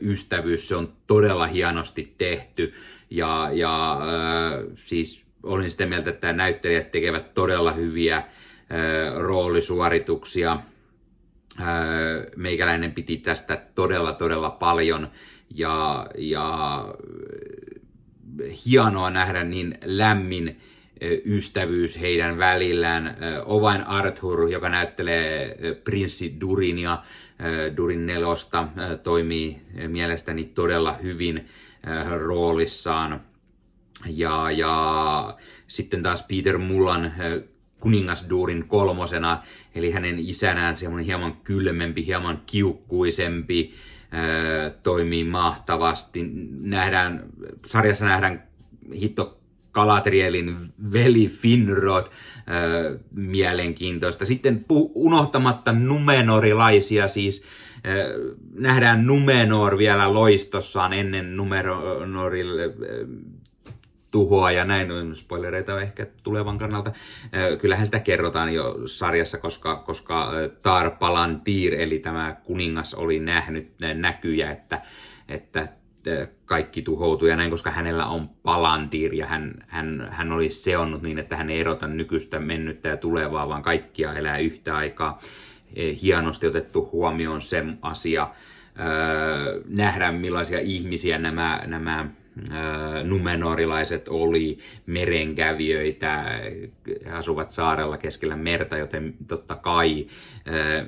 [0.00, 2.72] ystävyys, se on todella hienosti tehty
[3.10, 8.22] ja, ja äh, siis olin sitä mieltä, että näyttelijät tekevät todella hyviä
[9.16, 10.58] roolisuorituksia.
[12.36, 15.10] Meikäläinen piti tästä todella todella paljon
[15.54, 16.88] ja, ja
[18.66, 20.60] hienoa nähdä niin lämmin
[21.24, 23.16] ystävyys heidän välillään.
[23.44, 26.98] Ovain Arthur, joka näyttelee prinssi Durinia,
[27.76, 28.68] Durin nelosta,
[29.02, 31.48] toimii mielestäni todella hyvin
[32.18, 33.20] roolissaan.
[34.06, 35.36] Ja, ja
[35.68, 37.12] sitten taas Peter Mullan
[37.80, 39.42] kuningas Durin kolmosena,
[39.74, 43.74] eli hänen isänään semmoinen hieman kylmempi, hieman kiukkuisempi,
[44.82, 46.30] toimii mahtavasti.
[46.60, 47.24] Nähdään,
[47.66, 48.42] sarjassa nähdään
[48.94, 49.40] hitto
[49.72, 52.04] Kalatrielin veli Finrod,
[53.14, 54.24] mielenkiintoista.
[54.24, 57.82] Sitten unohtamatta numenorilaisia, siis äh,
[58.54, 62.62] nähdään Numenor vielä loistossaan ennen Numenorille
[64.16, 66.92] tuhoa ja näin, spoilereita ehkä tulevan kannalta.
[67.60, 74.50] Kyllähän sitä kerrotaan jo sarjassa, koska, koska Tar Palantir, eli tämä kuningas, oli nähnyt näkyjä,
[74.50, 74.82] että,
[75.28, 75.68] että
[76.44, 81.18] kaikki tuhoutui ja näin, koska hänellä on palantir ja hän, hän, hän oli seonnut niin,
[81.18, 85.20] että hän ei erota nykyistä mennyttä ja tulevaa, vaan kaikkia elää yhtä aikaa.
[85.74, 88.30] E, hienosti otettu huomioon se asia.
[89.68, 92.06] Nähdään millaisia ihmisiä nämä, nämä
[93.04, 96.40] Numenorilaiset oli merenkävijöitä,
[97.12, 100.06] asuvat saarella keskellä merta, joten totta kai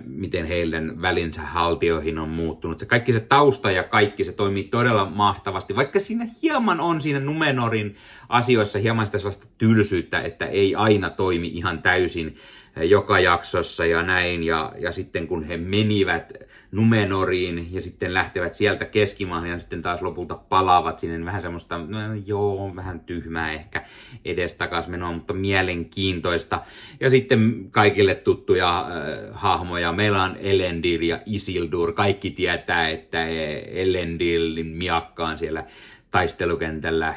[0.05, 2.79] miten heidän välinsä haltioihin on muuttunut.
[2.79, 7.21] Se kaikki se tausta ja kaikki se toimii todella mahtavasti, vaikka siinä hieman on siinä
[7.21, 7.97] Numenorin
[8.29, 12.37] asioissa hieman sitä sellaista tylsyyttä, että ei aina toimi ihan täysin
[12.77, 14.43] joka jaksossa ja näin.
[14.43, 16.33] Ja, ja sitten kun he menivät
[16.71, 21.79] Numenoriin ja sitten lähtevät sieltä keskimaahan ja sitten taas lopulta palaavat sinne, niin vähän semmoista,
[21.79, 23.85] no, joo, vähän tyhmää ehkä
[24.25, 26.61] edestakas menoa, mutta mielenkiintoista.
[27.01, 28.87] Ja sitten kaikille tuttuja äh,
[29.33, 29.93] hahmoja.
[29.93, 31.93] Meillä on Elendil ja Isildur.
[31.93, 33.27] Kaikki tietää, että
[33.73, 35.65] Elendilin miakka on siellä
[36.11, 37.17] taistelukentällä äh,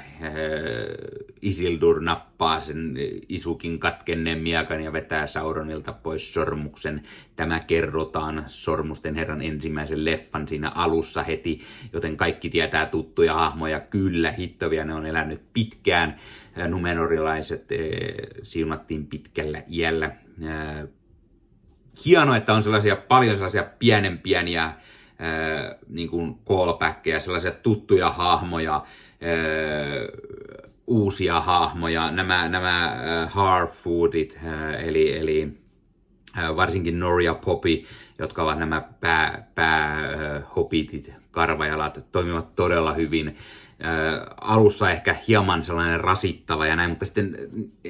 [1.41, 2.95] Isildur nappaa sen
[3.29, 7.03] Isukin katkenneen miakan ja vetää Sauronilta pois sormuksen.
[7.35, 11.61] Tämä kerrotaan Sormusten herran ensimmäisen leffan siinä alussa heti,
[11.93, 13.79] joten kaikki tietää tuttuja hahmoja.
[13.79, 16.15] Kyllä, hittovia ne on elänyt pitkään.
[16.59, 17.67] Äh, Numenorilaiset
[18.43, 20.11] siunattiin pitkällä iällä.
[22.05, 24.73] Hienoa, että on sellaisia paljon sellaisia pienen pieniä
[25.89, 28.83] niin kuin callbackkejä, sellaisia tuttuja hahmoja,
[30.87, 32.97] uusia hahmoja, nämä, nämä
[33.29, 34.39] Harfoodit,
[34.83, 35.53] eli, eli
[36.55, 37.83] varsinkin Noria Poppy,
[38.19, 40.01] jotka ovat nämä pää, pää
[40.55, 43.37] hobbitit, karvajalat, toimivat todella hyvin.
[44.41, 47.37] Alussa ehkä hieman sellainen rasittava ja näin, mutta sitten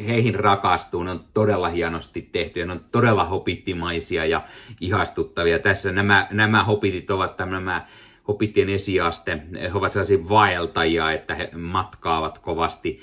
[0.08, 4.42] heihin rakastuu, ne on todella hienosti tehty ja ne on todella hopittimaisia ja
[4.82, 5.60] ihastuttavia.
[5.60, 7.86] Tässä nämä, nämä hopitit ovat nämä
[8.28, 13.00] hopittien esiaste, he ovat sellaisia vaeltajia, että he matkaavat kovasti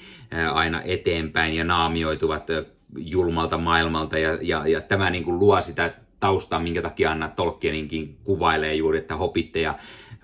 [0.53, 2.47] aina eteenpäin ja naamioituvat
[2.97, 4.19] julmalta maailmalta.
[4.19, 8.99] Ja, ja, ja tämä niin kuin luo sitä taustaa, minkä takia Anna Tolkieninkin kuvailee juuri,
[8.99, 9.75] että hopitteja,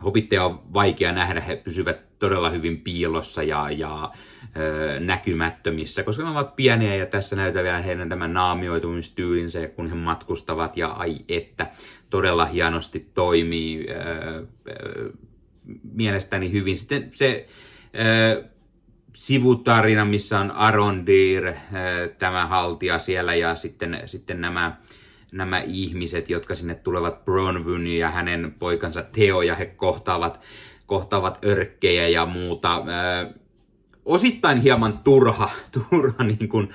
[0.04, 4.12] hopitteja on vaikea nähdä, he pysyvät todella hyvin piilossa ja, ja
[4.56, 9.94] ö, näkymättömissä, koska ne ovat pieniä ja tässä näytetään vielä heidän tämän naamioitumistyylinsä, kun he
[9.94, 11.66] matkustavat ja ai että,
[12.10, 13.94] todella hienosti toimii ö,
[14.68, 15.12] ö,
[15.92, 16.76] mielestäni hyvin.
[16.76, 17.46] Sitten se
[17.94, 18.44] ö,
[19.16, 21.52] sivutarina, missä on Arondir,
[22.18, 24.76] tämä haltija siellä ja sitten, sitten nämä
[25.34, 30.40] nämä ihmiset, jotka sinne tulevat, Bronwyn ja hänen poikansa Theo, ja he kohtaavat
[30.86, 32.84] kohtaavat örkkejä ja muuta.
[34.04, 35.50] osittain hieman turha,
[35.90, 36.68] turha niin kuin,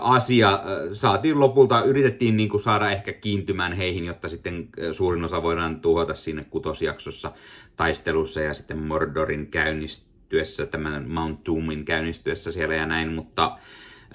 [0.00, 0.62] asia.
[0.92, 6.14] Saatiin lopulta, yritettiin niin kuin, saada ehkä kiintymään heihin, jotta sitten suurin osa voidaan tuhota
[6.14, 7.32] sinne kutosjaksossa
[7.76, 13.58] taistelussa ja sitten Mordorin käynnistyessä, tämän Mount Doomin käynnistyessä siellä ja näin, mutta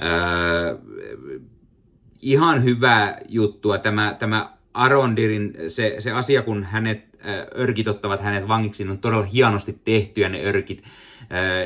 [0.02, 0.78] äh,
[2.22, 7.10] ihan hyvä juttua tämä, tämä Arondirin se, se asia, kun hänet
[7.58, 10.84] örkit ottavat hänet vangiksi, on todella hienosti tehtyjä ne örkit.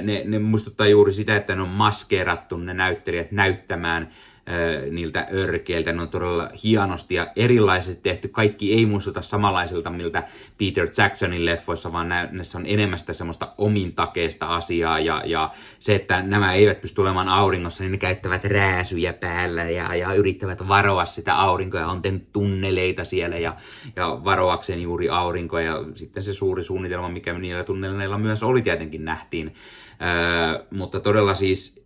[0.02, 4.10] Ne, ne muistuttaa juuri sitä, että ne on maskeerattu ne näyttelijät näyttämään
[4.92, 5.94] niiltä örkeiltä.
[5.94, 8.28] Ne on todella hienosti ja erilaisesti tehty.
[8.28, 10.24] Kaikki ei muistuta samanlaiselta, miltä
[10.58, 15.00] Peter Jacksonin leffoissa, vaan näissä on enemmän sitä semmoista omintakeista asiaa.
[15.00, 19.96] Ja, ja se, että nämä eivät pysty olemaan auringossa, niin ne käyttävät rääsyjä päällä ja,
[19.96, 23.56] ja yrittävät varoa sitä aurinkoa ja on tehnyt tunneleita siellä ja,
[23.96, 25.62] ja varoakseen juuri aurinkoa.
[25.62, 29.54] Ja sitten se suuri suunnitelma, mikä niillä tunneleilla myös oli tietenkin nähtiin.
[30.02, 31.83] Öö, mutta todella siis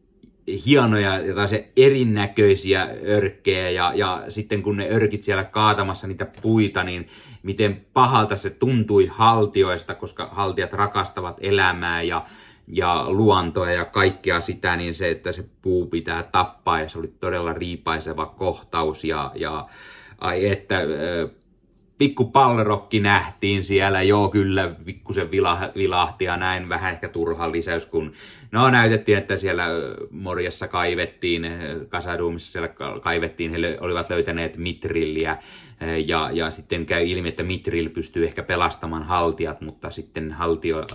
[0.66, 1.34] hienoja ja
[1.78, 7.08] erinäköisiä örkkejä ja, ja sitten kun ne örkit siellä kaatamassa niitä puita, niin
[7.44, 12.26] miten pahalta se tuntui haltioista, koska haltijat rakastavat elämää ja
[12.68, 17.08] ja luontoa ja kaikkea sitä, niin se, että se puu pitää tappaa ja se oli
[17.08, 19.68] todella riipaiseva kohtaus ja, ja
[20.18, 20.82] ai että
[21.98, 25.32] pikku pallerokki nähtiin siellä, joo kyllä, pikkusen
[25.76, 28.12] vilahti ja näin, vähän ehkä turha lisäys, kun
[28.52, 29.66] no näytettiin, että siellä
[30.12, 31.48] Morjassa kaivettiin,
[31.90, 32.70] Kasaduumissa siellä
[33.02, 35.38] kaivettiin, he olivat löytäneet mitrilliä,
[36.06, 40.88] ja, ja sitten käy ilmi, että mitrill pystyy ehkä pelastamaan haltijat, mutta sitten haltio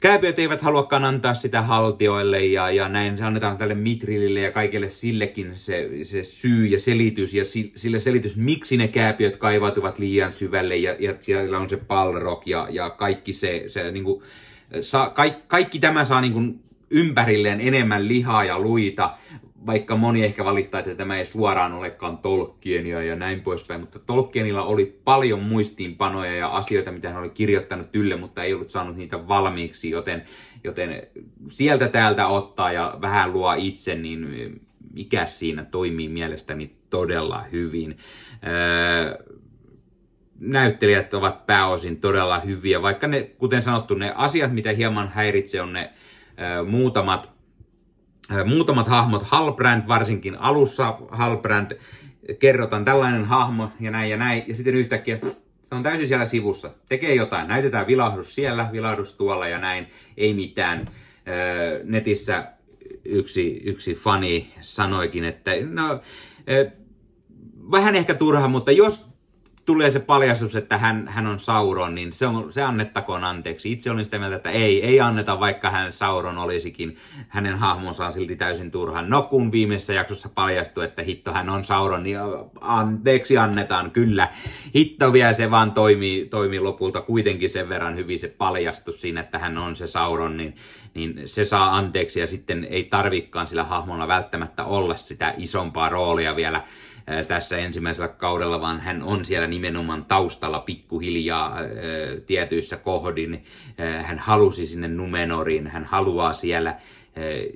[0.00, 4.90] Kääpiöt eivät haluakaan antaa sitä haltioille ja, ja näin se annetaan tälle Mitrillille ja kaikille
[4.90, 10.76] sillekin se, se syy ja selitys ja sille selitys, miksi ne kääpiöt kaivautuvat liian syvälle
[10.76, 14.22] ja, ja siellä on se palrok ja, ja kaikki se, se niin kuin,
[14.80, 16.60] sa, kaikki, kaikki tämä saa niin kuin
[16.90, 19.18] ympärilleen enemmän lihaa ja luita,
[19.66, 24.62] vaikka moni ehkä valittaa, että tämä ei suoraan olekaan Tolkienia ja näin poispäin, mutta Tolkienilla
[24.62, 29.28] oli paljon muistiinpanoja ja asioita, mitä hän oli kirjoittanut ylle, mutta ei ollut saanut niitä
[29.28, 30.24] valmiiksi, joten,
[30.64, 31.02] joten
[31.48, 34.60] sieltä täältä ottaa ja vähän luo itse, niin
[34.94, 37.96] mikä siinä toimii mielestäni todella hyvin.
[38.46, 39.34] Öö,
[40.38, 45.72] näyttelijät ovat pääosin todella hyviä, vaikka ne, kuten sanottu, ne asiat, mitä hieman häiritsee, on
[45.72, 45.90] ne
[46.40, 47.39] öö, muutamat
[48.44, 51.78] muutamat hahmot, Halbrand varsinkin alussa, Halbrand
[52.38, 55.18] kerrotaan tällainen hahmo ja näin ja näin, ja sitten yhtäkkiä
[55.70, 60.34] se on täysin siellä sivussa, tekee jotain, näytetään vilahdus siellä, vilahdus tuolla ja näin, ei
[60.34, 60.84] mitään.
[61.84, 62.52] Netissä
[63.04, 66.00] yksi, yksi fani sanoikin, että no,
[67.70, 69.09] vähän ehkä turha, mutta jos
[69.66, 73.72] tulee se paljastus, että hän, hän on Sauron, niin se, on, se annettakoon anteeksi.
[73.72, 76.96] Itse olin sitä mieltä, että ei, ei anneta, vaikka hän Sauron olisikin.
[77.28, 79.02] Hänen hahmonsa on silti täysin turha.
[79.02, 82.18] No kun viimeisessä jaksossa paljastui, että hitto hän on Sauron, niin
[82.60, 84.28] anteeksi annetaan, kyllä.
[84.74, 89.38] Hitto vielä se vaan toimii, toimii lopulta kuitenkin sen verran hyvin se paljastus siinä, että
[89.38, 90.54] hän on se Sauron, niin,
[90.94, 96.36] niin se saa anteeksi ja sitten ei tarvikaan sillä hahmolla välttämättä olla sitä isompaa roolia
[96.36, 96.62] vielä
[97.28, 101.56] tässä ensimmäisellä kaudella, vaan hän on siellä nimenomaan taustalla pikkuhiljaa
[102.26, 103.44] tietyissä kohdin.
[104.02, 106.76] Hän halusi sinne Numenoriin, hän haluaa siellä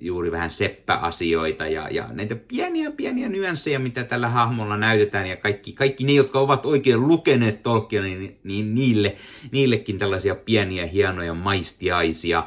[0.01, 5.73] juuri vähän seppäasioita ja, ja näitä pieniä pieniä nyansseja, mitä tällä hahmolla näytetään ja kaikki,
[5.73, 9.17] kaikki ne, jotka ovat oikein lukeneet Tolkien, niin, niin niille,
[9.53, 12.47] niillekin tällaisia pieniä hienoja maistiaisia.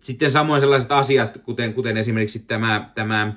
[0.00, 3.32] Sitten samoin sellaiset asiat, kuten, kuten esimerkiksi tämä, tämä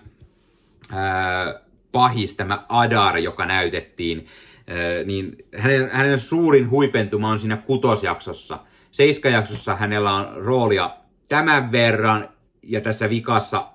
[1.92, 4.28] pahis, tämä Adar, joka näytettiin,
[5.06, 8.60] niin hänen, hänen suurin huipentuma on siinä kutosjaksossa.
[8.92, 10.98] Seiskajaksossa hänellä on roolia
[11.30, 12.30] tämän verran
[12.64, 13.68] ja tässä vikassa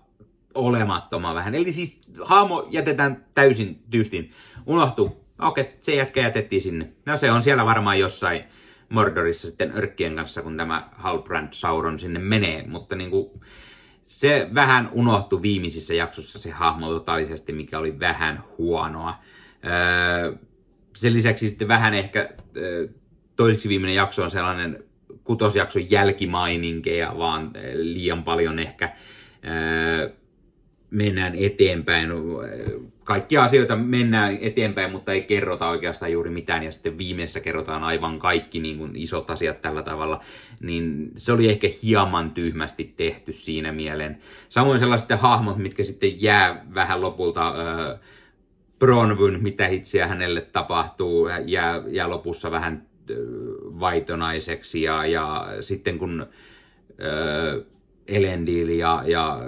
[0.54, 1.54] olemattoman vähän.
[1.54, 4.30] Eli siis haamo jätetään täysin tyystin.
[4.66, 5.24] Unohtuu.
[5.38, 6.92] Okei, okay, se jätkä jätettiin sinne.
[7.06, 8.44] No se on siellä varmaan jossain
[8.88, 12.64] Mordorissa sitten örkkien kanssa, kun tämä Halbrand Sauron sinne menee.
[12.66, 13.40] Mutta niin kuin,
[14.08, 19.18] se vähän unohtui viimeisissä jaksossa se hahmo totaalisesti, mikä oli vähän huonoa.
[19.64, 20.32] Öö,
[20.96, 22.88] sen lisäksi sitten vähän ehkä öö,
[23.36, 24.84] toiseksi viimeinen jakso on sellainen
[25.24, 28.92] kutosjakson jälkimaininkeja, vaan liian paljon ehkä
[29.44, 30.10] öö,
[30.90, 32.10] mennään eteenpäin
[33.08, 38.18] kaikkia asioita mennään eteenpäin, mutta ei kerrota oikeastaan juuri mitään, ja sitten viimeisessä kerrotaan aivan
[38.18, 40.20] kaikki niin kuin isot asiat tällä tavalla,
[40.60, 44.18] niin se oli ehkä hieman tyhmästi tehty siinä mieleen.
[44.48, 48.00] Samoin sellaiset hahmot, mitkä sitten jää vähän lopulta äh,
[48.78, 53.16] Bronwyn, mitä itseä hänelle tapahtuu, jää, jää lopussa vähän äh,
[53.80, 56.26] vaitonaiseksi, ja, ja sitten kun
[57.00, 57.64] äh,
[58.08, 59.40] Elendil ja, ja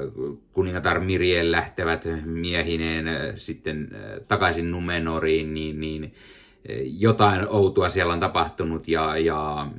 [0.53, 6.11] kuningatar Miriel lähtevät miehineen äh, sitten äh, takaisin Numenoriin, niin, niin äh,
[6.99, 9.70] jotain outoa siellä on tapahtunut ja, ja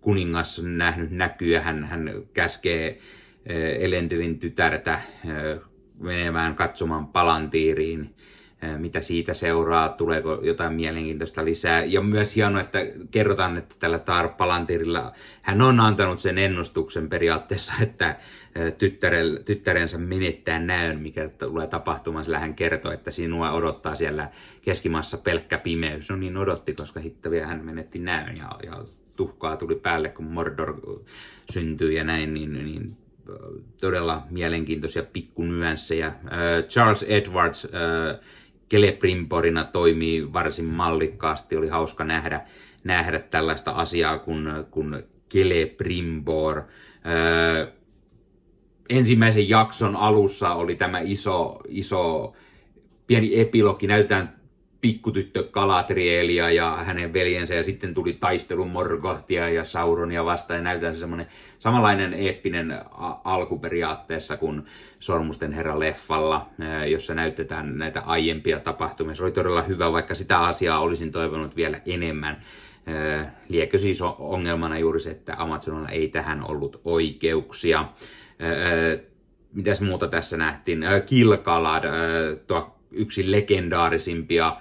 [0.00, 2.98] kuningas on nähnyt näkyä, hän, hän käskee
[3.78, 5.00] Elendilin tytärtä
[5.98, 8.14] menemään katsomaan Palantiiriin
[8.78, 11.84] mitä siitä seuraa, tuleeko jotain mielenkiintoista lisää.
[11.84, 12.78] Ja myös hienoa, että
[13.10, 18.16] kerrotaan, että tällä Tar Palantirilla hän on antanut sen ennustuksen periaatteessa, että
[19.44, 24.30] tyttärensä menettää näön, mikä tulee tapahtumaan, sillä hän kertoo, että sinua odottaa siellä
[24.62, 26.10] keskimassa pelkkä pimeys.
[26.10, 28.84] No niin odotti, koska hittäviä hän menetti näön ja, ja
[29.16, 30.80] tuhkaa tuli päälle, kun Mordor
[31.52, 32.96] syntyi ja näin, niin, niin
[33.80, 36.12] todella mielenkiintoisia pikkunyansseja.
[36.68, 37.68] Charles Edwards
[38.70, 41.56] Celebrimborina toimii varsin mallikkaasti.
[41.56, 42.40] Oli hauska nähdä,
[42.84, 46.62] nähdä tällaista asiaa kuin, kuin Celebrimbor.
[47.06, 47.66] Öö,
[48.88, 52.32] ensimmäisen jakson alussa oli tämä iso, iso
[53.06, 53.86] pieni epilogi.
[53.86, 54.39] Näytetään
[54.80, 60.94] pikkutyttö Kalatrielia ja hänen veljensä ja sitten tuli taistelu Morgothia ja Sauronia vastaan ja näytetään
[60.94, 61.26] se semmoinen
[61.58, 62.80] samanlainen eeppinen
[63.24, 64.62] alku periaatteessa kuin
[64.98, 66.48] Sormusten herra leffalla,
[66.86, 69.14] jossa näytetään näitä aiempia tapahtumia.
[69.14, 72.40] Se oli todella hyvä, vaikka sitä asiaa olisin toivonut vielä enemmän.
[73.48, 77.88] Liekö siis ongelmana juuri se, että Amazonilla ei tähän ollut oikeuksia.
[79.52, 80.84] Mitäs muuta tässä nähtiin?
[81.06, 81.84] Kilkalad,
[82.46, 84.56] tuo yksi legendaarisimpia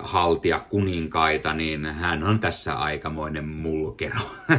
[0.00, 4.20] haltia kuninkaita, niin hän on tässä aikamoinen mulkero.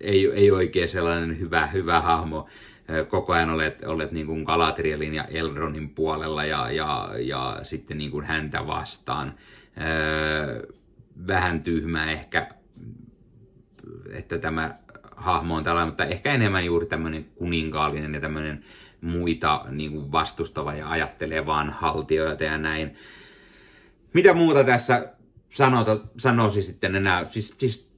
[0.00, 2.48] ei, ei oikein sellainen hyvä, hyvä hahmo.
[3.08, 8.10] Koko ajan olet, olet niin kuin Galadrielin ja Eldronin puolella ja, ja, ja sitten niin
[8.10, 9.34] kuin häntä vastaan.
[11.26, 12.48] Vähän tyhmä ehkä,
[14.10, 14.78] että tämä
[15.16, 18.64] hahmo on tällainen, mutta ehkä enemmän juuri tämmöinen kuninkaallinen ja tämmöinen
[19.00, 22.94] muita niin kuin vastustava ja ajattelee vaan haltioita ja näin.
[24.12, 25.12] Mitä muuta tässä
[25.50, 27.26] sanota, sanoisi sitten enää?
[27.28, 27.88] Siis, siis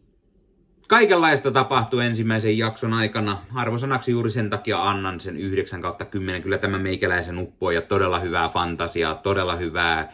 [0.89, 3.43] kaikenlaista tapahtuu ensimmäisen jakson aikana.
[3.55, 6.43] Arvosanaksi juuri sen takia annan sen 9 kautta 10.
[6.43, 10.09] Kyllä tämä meikäläisen uppoo ja todella hyvää fantasiaa, todella hyvää äh,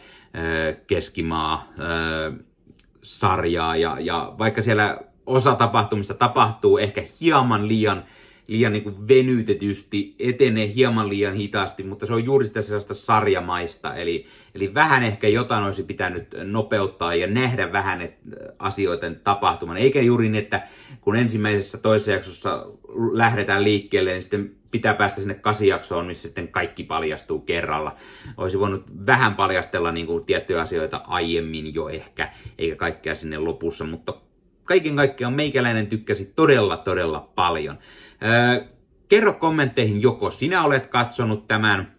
[0.87, 2.39] keskimaa äh,
[3.01, 8.03] sarjaa ja, ja vaikka siellä osa tapahtumista tapahtuu ehkä hieman liian
[8.47, 13.95] liian niin kuin venytetysti, etenee hieman liian hitaasti, mutta se on juuri sitä sellaista sarjamaista.
[13.95, 14.25] Eli,
[14.55, 18.09] eli vähän ehkä jotain olisi pitänyt nopeuttaa ja nähdä vähän
[18.59, 19.77] asioiden tapahtuman.
[19.77, 20.67] Eikä juuri niin, että
[21.01, 22.67] kun ensimmäisessä toisessa jaksossa
[23.13, 27.95] lähdetään liikkeelle, niin sitten pitää päästä sinne kasijaksoon, missä sitten kaikki paljastuu kerralla.
[28.37, 33.83] Olisi voinut vähän paljastella niin kuin tiettyjä asioita aiemmin jo ehkä, eikä kaikkea sinne lopussa,
[33.85, 34.13] mutta
[34.67, 37.77] kaiken kaikkiaan meikäläinen tykkäsi todella, todella paljon.
[39.09, 41.91] Kerro kommentteihin, joko sinä olet katsonut tämän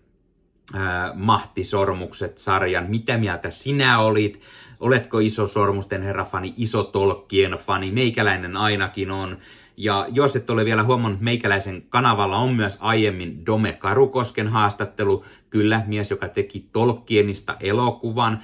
[1.15, 4.41] Mahtisormukset-sarjan, mitä mieltä sinä olit,
[4.81, 9.39] oletko iso Sormusten herra fani, iso Tolkien fani, meikäläinen ainakin on.
[9.77, 15.83] Ja jos et ole vielä huomannut, meikäläisen kanavalla on myös aiemmin Dome Karukosken haastattelu, kyllä
[15.87, 18.43] mies, joka teki Tolkienista elokuvan.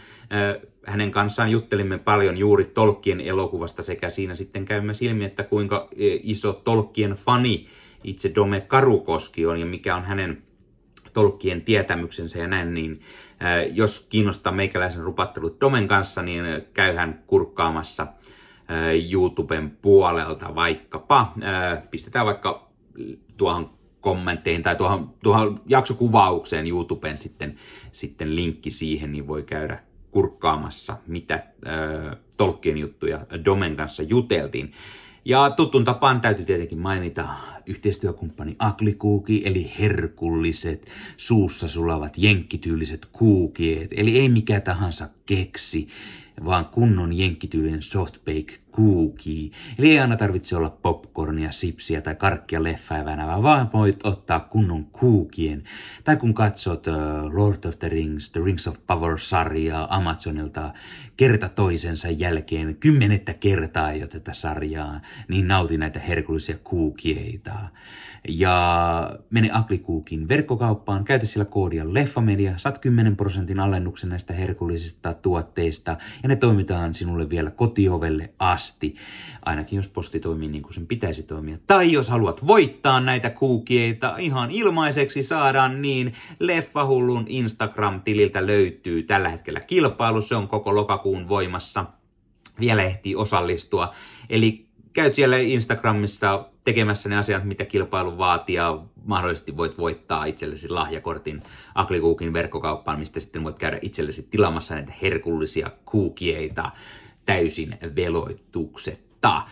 [0.87, 5.89] Hänen kanssaan juttelimme paljon juuri Tolkien elokuvasta sekä siinä sitten käymme silmi, että kuinka
[6.22, 7.66] iso Tolkien fani
[8.05, 10.43] itse Dome Karukoski on ja mikä on hänen
[11.12, 13.01] Tolkien tietämyksensä ja näin, niin
[13.72, 18.07] jos kiinnostaa meikäläisen rupattelut Domen kanssa, niin käyhän kurkkaamassa
[19.12, 21.35] YouTuben puolelta vaikkapa.
[21.91, 22.70] Pistetään vaikka
[23.37, 23.70] tuohon
[24.01, 27.57] kommentteihin tai tuohon, tuohon jaksokuvaukseen YouTuben sitten,
[27.93, 29.78] sitten linkki siihen, niin voi käydä
[30.14, 31.46] kurkkaamassa, mitä
[32.36, 34.72] Tolkien juttuja Domen kanssa juteltiin.
[35.24, 37.28] Ja tuttuun tapaan täytyy tietenkin mainita
[37.66, 45.86] yhteistyökumppani Aklikuuki, eli herkulliset, suussa sulavat jenkkityyliset kuukieet, eli ei mikä tahansa keksi,
[46.45, 49.51] vaan kunnon jenkkityylinen softbake cookie.
[49.78, 55.62] Eli ei aina tarvitse olla popcornia, sipsiä tai karkkia leffaivänä, vaan voit ottaa kunnon kuukien.
[56.05, 56.95] Tai kun katsot uh,
[57.35, 60.72] Lord of the Rings, The Rings of Power-sarjaa Amazonilta
[61.16, 67.53] kerta toisensa jälkeen, kymmenettä kertaa jo tätä sarjaa, niin nauti näitä herkullisia kuukieita.
[68.29, 75.97] Ja mene Aklikuukin verkkokauppaan, käytä sillä koodia Leffamedia, saat 10 prosentin alennuksen näistä herkullisista tuotteista
[76.22, 78.95] ja ne toimitaan sinulle vielä kotiovelle asti,
[79.45, 81.59] ainakin jos posti toimii niin kuin sen pitäisi toimia.
[81.66, 89.61] Tai jos haluat voittaa näitä kuukieita ihan ilmaiseksi saadaan, niin Leffahullun Instagram-tililtä löytyy tällä hetkellä
[89.61, 91.85] kilpailu, se on koko lokakuun voimassa.
[92.61, 93.95] Vielä ehtii osallistua.
[94.31, 94.64] Eli
[94.95, 101.42] käyt siellä Instagramissa tekemässä ne asiat, mitä kilpailu vaatii ja mahdollisesti voit voittaa itsellesi lahjakortin
[101.74, 106.70] Aklikuukin verkkokauppaan, mistä sitten voit käydä itsellesi tilamassa näitä herkullisia kuukieita
[107.26, 109.42] täysin veloituksetta.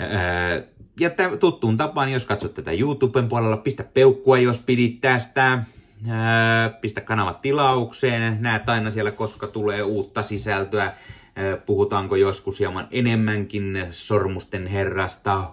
[0.00, 0.62] Öö,
[1.00, 1.10] ja
[1.40, 5.64] tuttuun tapaan, jos katsot tätä YouTuben puolella, pistä peukkua, jos pidit tästä.
[6.08, 10.94] Öö, pistä kanavat tilaukseen, näet aina siellä, koska tulee uutta sisältöä.
[11.40, 15.52] Öö, puhutaanko joskus hieman enemmänkin sormusten herrasta,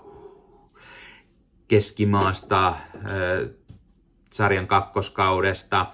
[1.67, 2.75] keskimaasta,
[4.29, 5.85] sarjan kakkoskaudesta.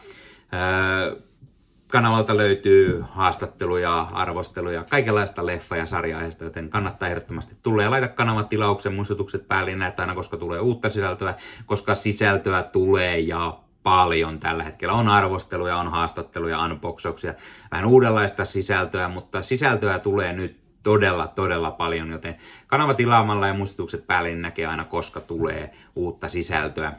[1.88, 8.48] Kanavalta löytyy haastatteluja, arvosteluja, kaikenlaista leffa- ja sarjaajasta, joten kannattaa ehdottomasti tulla ja laita kanavan
[8.48, 11.36] tilauksen muistutukset päälle, näet aina, koska tulee uutta sisältöä,
[11.66, 14.94] koska sisältöä tulee ja paljon tällä hetkellä.
[14.94, 17.34] On arvosteluja, on haastatteluja, unboxauksia,
[17.72, 22.36] vähän uudenlaista sisältöä, mutta sisältöä tulee nyt todella, todella paljon, joten
[22.68, 26.94] kanava tilaamalla ja muistutukset päälle niin näkee aina, koska tulee uutta sisältöä.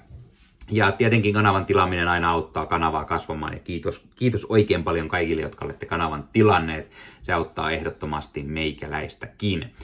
[0.71, 5.65] Ja tietenkin kanavan tilaaminen aina auttaa kanavaa kasvamaan ja kiitos, kiitos oikein paljon kaikille, jotka
[5.65, 6.91] olette kanavan tilanneet.
[7.23, 9.75] Se auttaa ehdottomasti meikäläistäkin.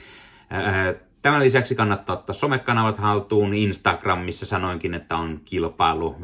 [1.22, 3.54] Tämän lisäksi kannattaa ottaa somekanavat haltuun.
[3.54, 6.16] Instagramissa sanoinkin, että on kilpailu.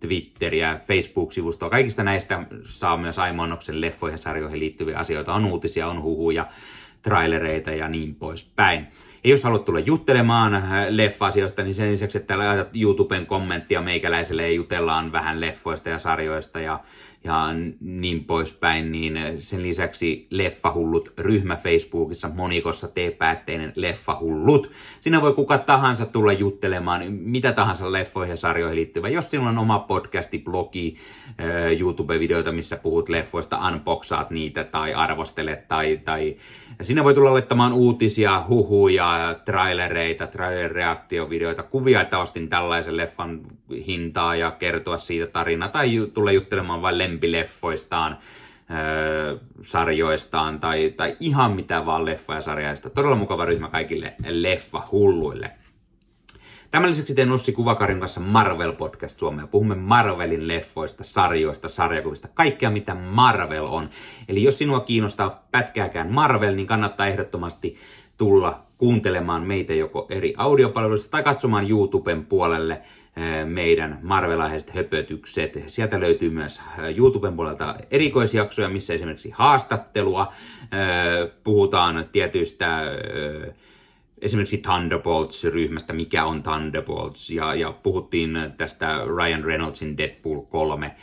[0.00, 1.70] Twitteriä, Facebook-sivustoa.
[1.70, 5.34] Kaikista näistä saa myös Aimonnoksen leffoihin ja sarjoihin liittyviä asioita.
[5.34, 6.46] On uutisia, on huhuja,
[7.02, 8.86] trailereita ja niin poispäin.
[9.24, 14.42] Ja jos haluat tulla juttelemaan äh, leffa-asioista, niin sen lisäksi, että laitat YouTuben kommenttia meikäläiselle
[14.42, 16.80] ja jutellaan vähän leffoista ja sarjoista ja
[17.24, 17.48] ja
[17.80, 24.70] niin poispäin, niin sen lisäksi Leffahullut ryhmä Facebookissa monikossa teepäätteinen Leffahullut.
[25.00, 29.08] Siinä voi kuka tahansa tulla juttelemaan mitä tahansa leffoihin ja sarjoihin liittyvä.
[29.08, 30.96] Jos sinulla on oma podcasti, blogi,
[31.78, 36.36] YouTube-videoita, missä puhut leffoista, unboxaat niitä tai arvostelet tai, tai
[36.82, 43.40] sinne voi tulla laittamaan uutisia, huhuja, trailereita, trailer-reaktiovideoita, kuvia, että ostin tällaisen leffan
[43.86, 48.18] hintaa ja kertoa siitä tarinaa tai tulla juttelemaan vain lempileffoistaan,
[49.62, 52.90] sarjoistaan tai, tai ihan mitä vaan leffoja sarjaista.
[52.90, 55.50] Todella mukava ryhmä kaikille leffa-hulluille.
[56.70, 59.46] Tämän lisäksi teen Ossi Kuvakarin kanssa Marvel Podcast Suomea.
[59.46, 63.90] Puhumme Marvelin leffoista, sarjoista, sarjakuvista, kaikkea mitä Marvel on.
[64.28, 67.76] Eli jos sinua kiinnostaa pätkääkään Marvel, niin kannattaa ehdottomasti
[68.20, 72.80] tulla kuuntelemaan meitä joko eri audiopalveluista tai katsomaan YouTuben puolelle
[73.44, 75.64] meidän marvelaiset höpötykset.
[75.66, 76.62] Sieltä löytyy myös
[76.96, 80.32] YouTuben puolelta erikoisjaksoja, missä esimerkiksi haastattelua,
[81.44, 82.82] puhutaan tietyistä
[84.20, 90.96] esimerkiksi Thunderbolts-ryhmästä, mikä on Thunderbolts, ja, ja puhuttiin tästä Ryan Reynoldsin Deadpool 3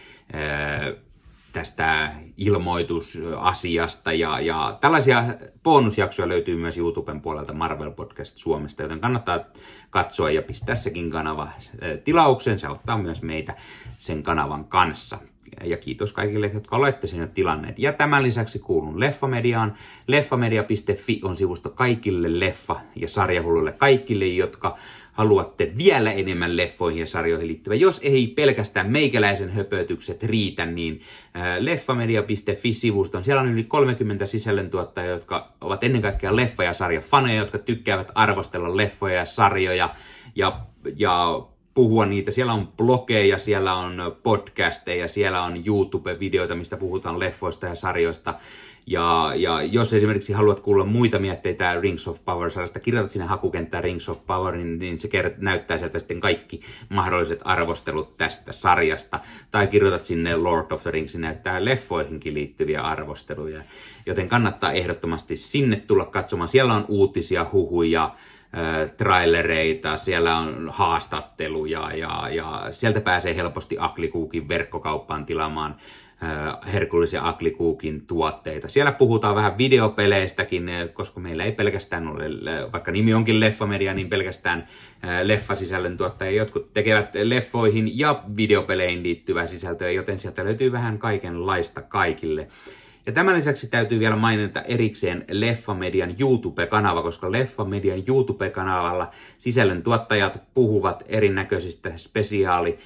[1.54, 5.24] tästä ilmoitusasiasta ja, ja tällaisia
[5.64, 9.40] bonusjaksoja löytyy myös YouTuben puolelta Marvel Podcast Suomesta, joten kannattaa
[9.90, 11.48] katsoa ja pistää sekin kanava
[12.04, 12.60] tilaukseen.
[12.60, 13.56] Se auttaa myös meitä
[14.00, 15.18] sen kanavan kanssa.
[15.64, 17.80] Ja kiitos kaikille, jotka olette sinne tilanneet.
[17.80, 19.74] Ja tämän lisäksi kuulun Leffamediaan.
[20.08, 24.78] Leffamedia.fi on sivusto kaikille leffa- ja sarjahulluille, kaikille, jotka
[25.12, 27.76] haluatte vielä enemmän leffoihin ja sarjoihin liittyvä.
[27.76, 31.02] Jos ei pelkästään meikäläisen höpötykset riitä, niin
[31.60, 33.24] leffamedia.fi-sivuston.
[33.24, 38.78] Siellä on yli 30 sisällöntuottajia, jotka ovat ennen kaikkea leffa- ja sarjafaneja, jotka tykkäävät arvostella
[38.78, 39.90] leffoja ja sarjoja
[40.36, 40.62] ja,
[40.96, 41.48] ja
[41.78, 42.32] puhua niitä.
[42.32, 48.34] Siellä on blogeja, siellä on podcasteja, siellä on YouTube-videoita, mistä puhutaan leffoista ja sarjoista.
[48.88, 54.10] Ja, ja jos esimerkiksi haluat kuulla muita mietteitä Rings of Power-sarjasta, kirjoitat sinne hakukenttään Rings
[54.10, 59.20] of Power, niin, niin se kert- näyttää sieltä sitten kaikki mahdolliset arvostelut tästä sarjasta.
[59.52, 63.62] Tai kirjoitat sinne Lord of the Rings, se näyttää leffoihinkin liittyviä arvosteluja.
[64.06, 66.50] Joten kannattaa ehdottomasti sinne tulla katsomaan.
[66.50, 68.16] Siellä on uutisia, huhuja,
[68.98, 75.76] trailereita, siellä on haastatteluja ja, ja sieltä pääsee helposti Aklikuukin verkkokauppaan tilaamaan
[76.74, 78.68] Herkules ja Aklikuukin tuotteita.
[78.68, 82.24] Siellä puhutaan vähän videopeleistäkin, koska meillä ei pelkästään ole,
[82.72, 84.68] vaikka nimi onkin Leffamedia, niin pelkästään
[85.24, 86.42] leffasisällön tuottajia.
[86.42, 92.48] Jotkut tekevät leffoihin ja videopeleihin liittyvää sisältöä, joten sieltä löytyy vähän kaikenlaista kaikille.
[93.08, 101.92] Ja tämän lisäksi täytyy vielä mainita erikseen Leffamedian YouTube-kanava, koska Leffamedian YouTube-kanavalla sisällöntuottajat puhuvat erinäköisistä
[101.96, 102.80] spesiaali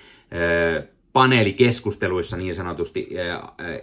[1.13, 3.09] paneelikeskusteluissa niin sanotusti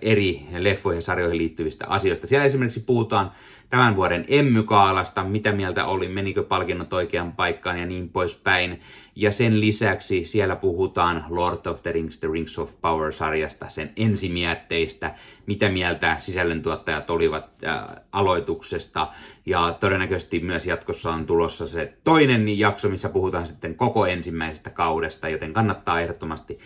[0.03, 2.27] eri leffoihin ja sarjoihin liittyvistä asioista.
[2.27, 3.33] Siellä esimerkiksi puhutaan
[3.71, 8.81] tämän vuoden Emmykaalasta, mitä mieltä oli, menikö palkinnot oikeaan paikkaan ja niin poispäin.
[9.17, 15.15] Ja sen lisäksi siellä puhutaan Lord of the Rings, The Rings of Power-sarjasta, sen ensimietteistä,
[15.47, 17.81] mitä mieltä sisällöntuottajat olivat äh,
[18.13, 19.09] aloituksesta.
[19.47, 25.29] Ja todennäköisesti myös jatkossa on tulossa se toinen jakso, missä puhutaan sitten koko ensimmäisestä kaudesta,
[25.29, 26.59] joten kannattaa ehdottomasti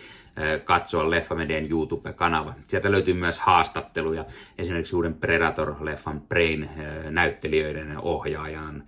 [0.63, 2.53] katsoa Leffamedian YouTube-kanava.
[2.67, 4.25] Sieltä löytyy myös haastatteluja,
[4.57, 6.69] esimerkiksi uuden Predator-leffan Brain
[7.09, 8.83] näyttelijöiden ohjaajan,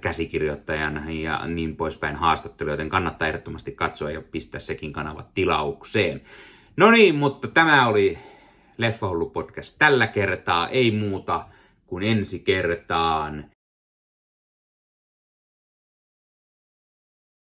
[0.00, 6.20] käsikirjoittajan ja niin poispäin haastatteluja, joten kannattaa ehdottomasti katsoa ja pistää sekin kanava tilaukseen.
[6.76, 8.18] No niin, mutta tämä oli
[8.78, 10.68] Leffahullu podcast tällä kertaa.
[10.68, 11.46] Ei muuta
[11.86, 13.44] kuin ensi kertaan.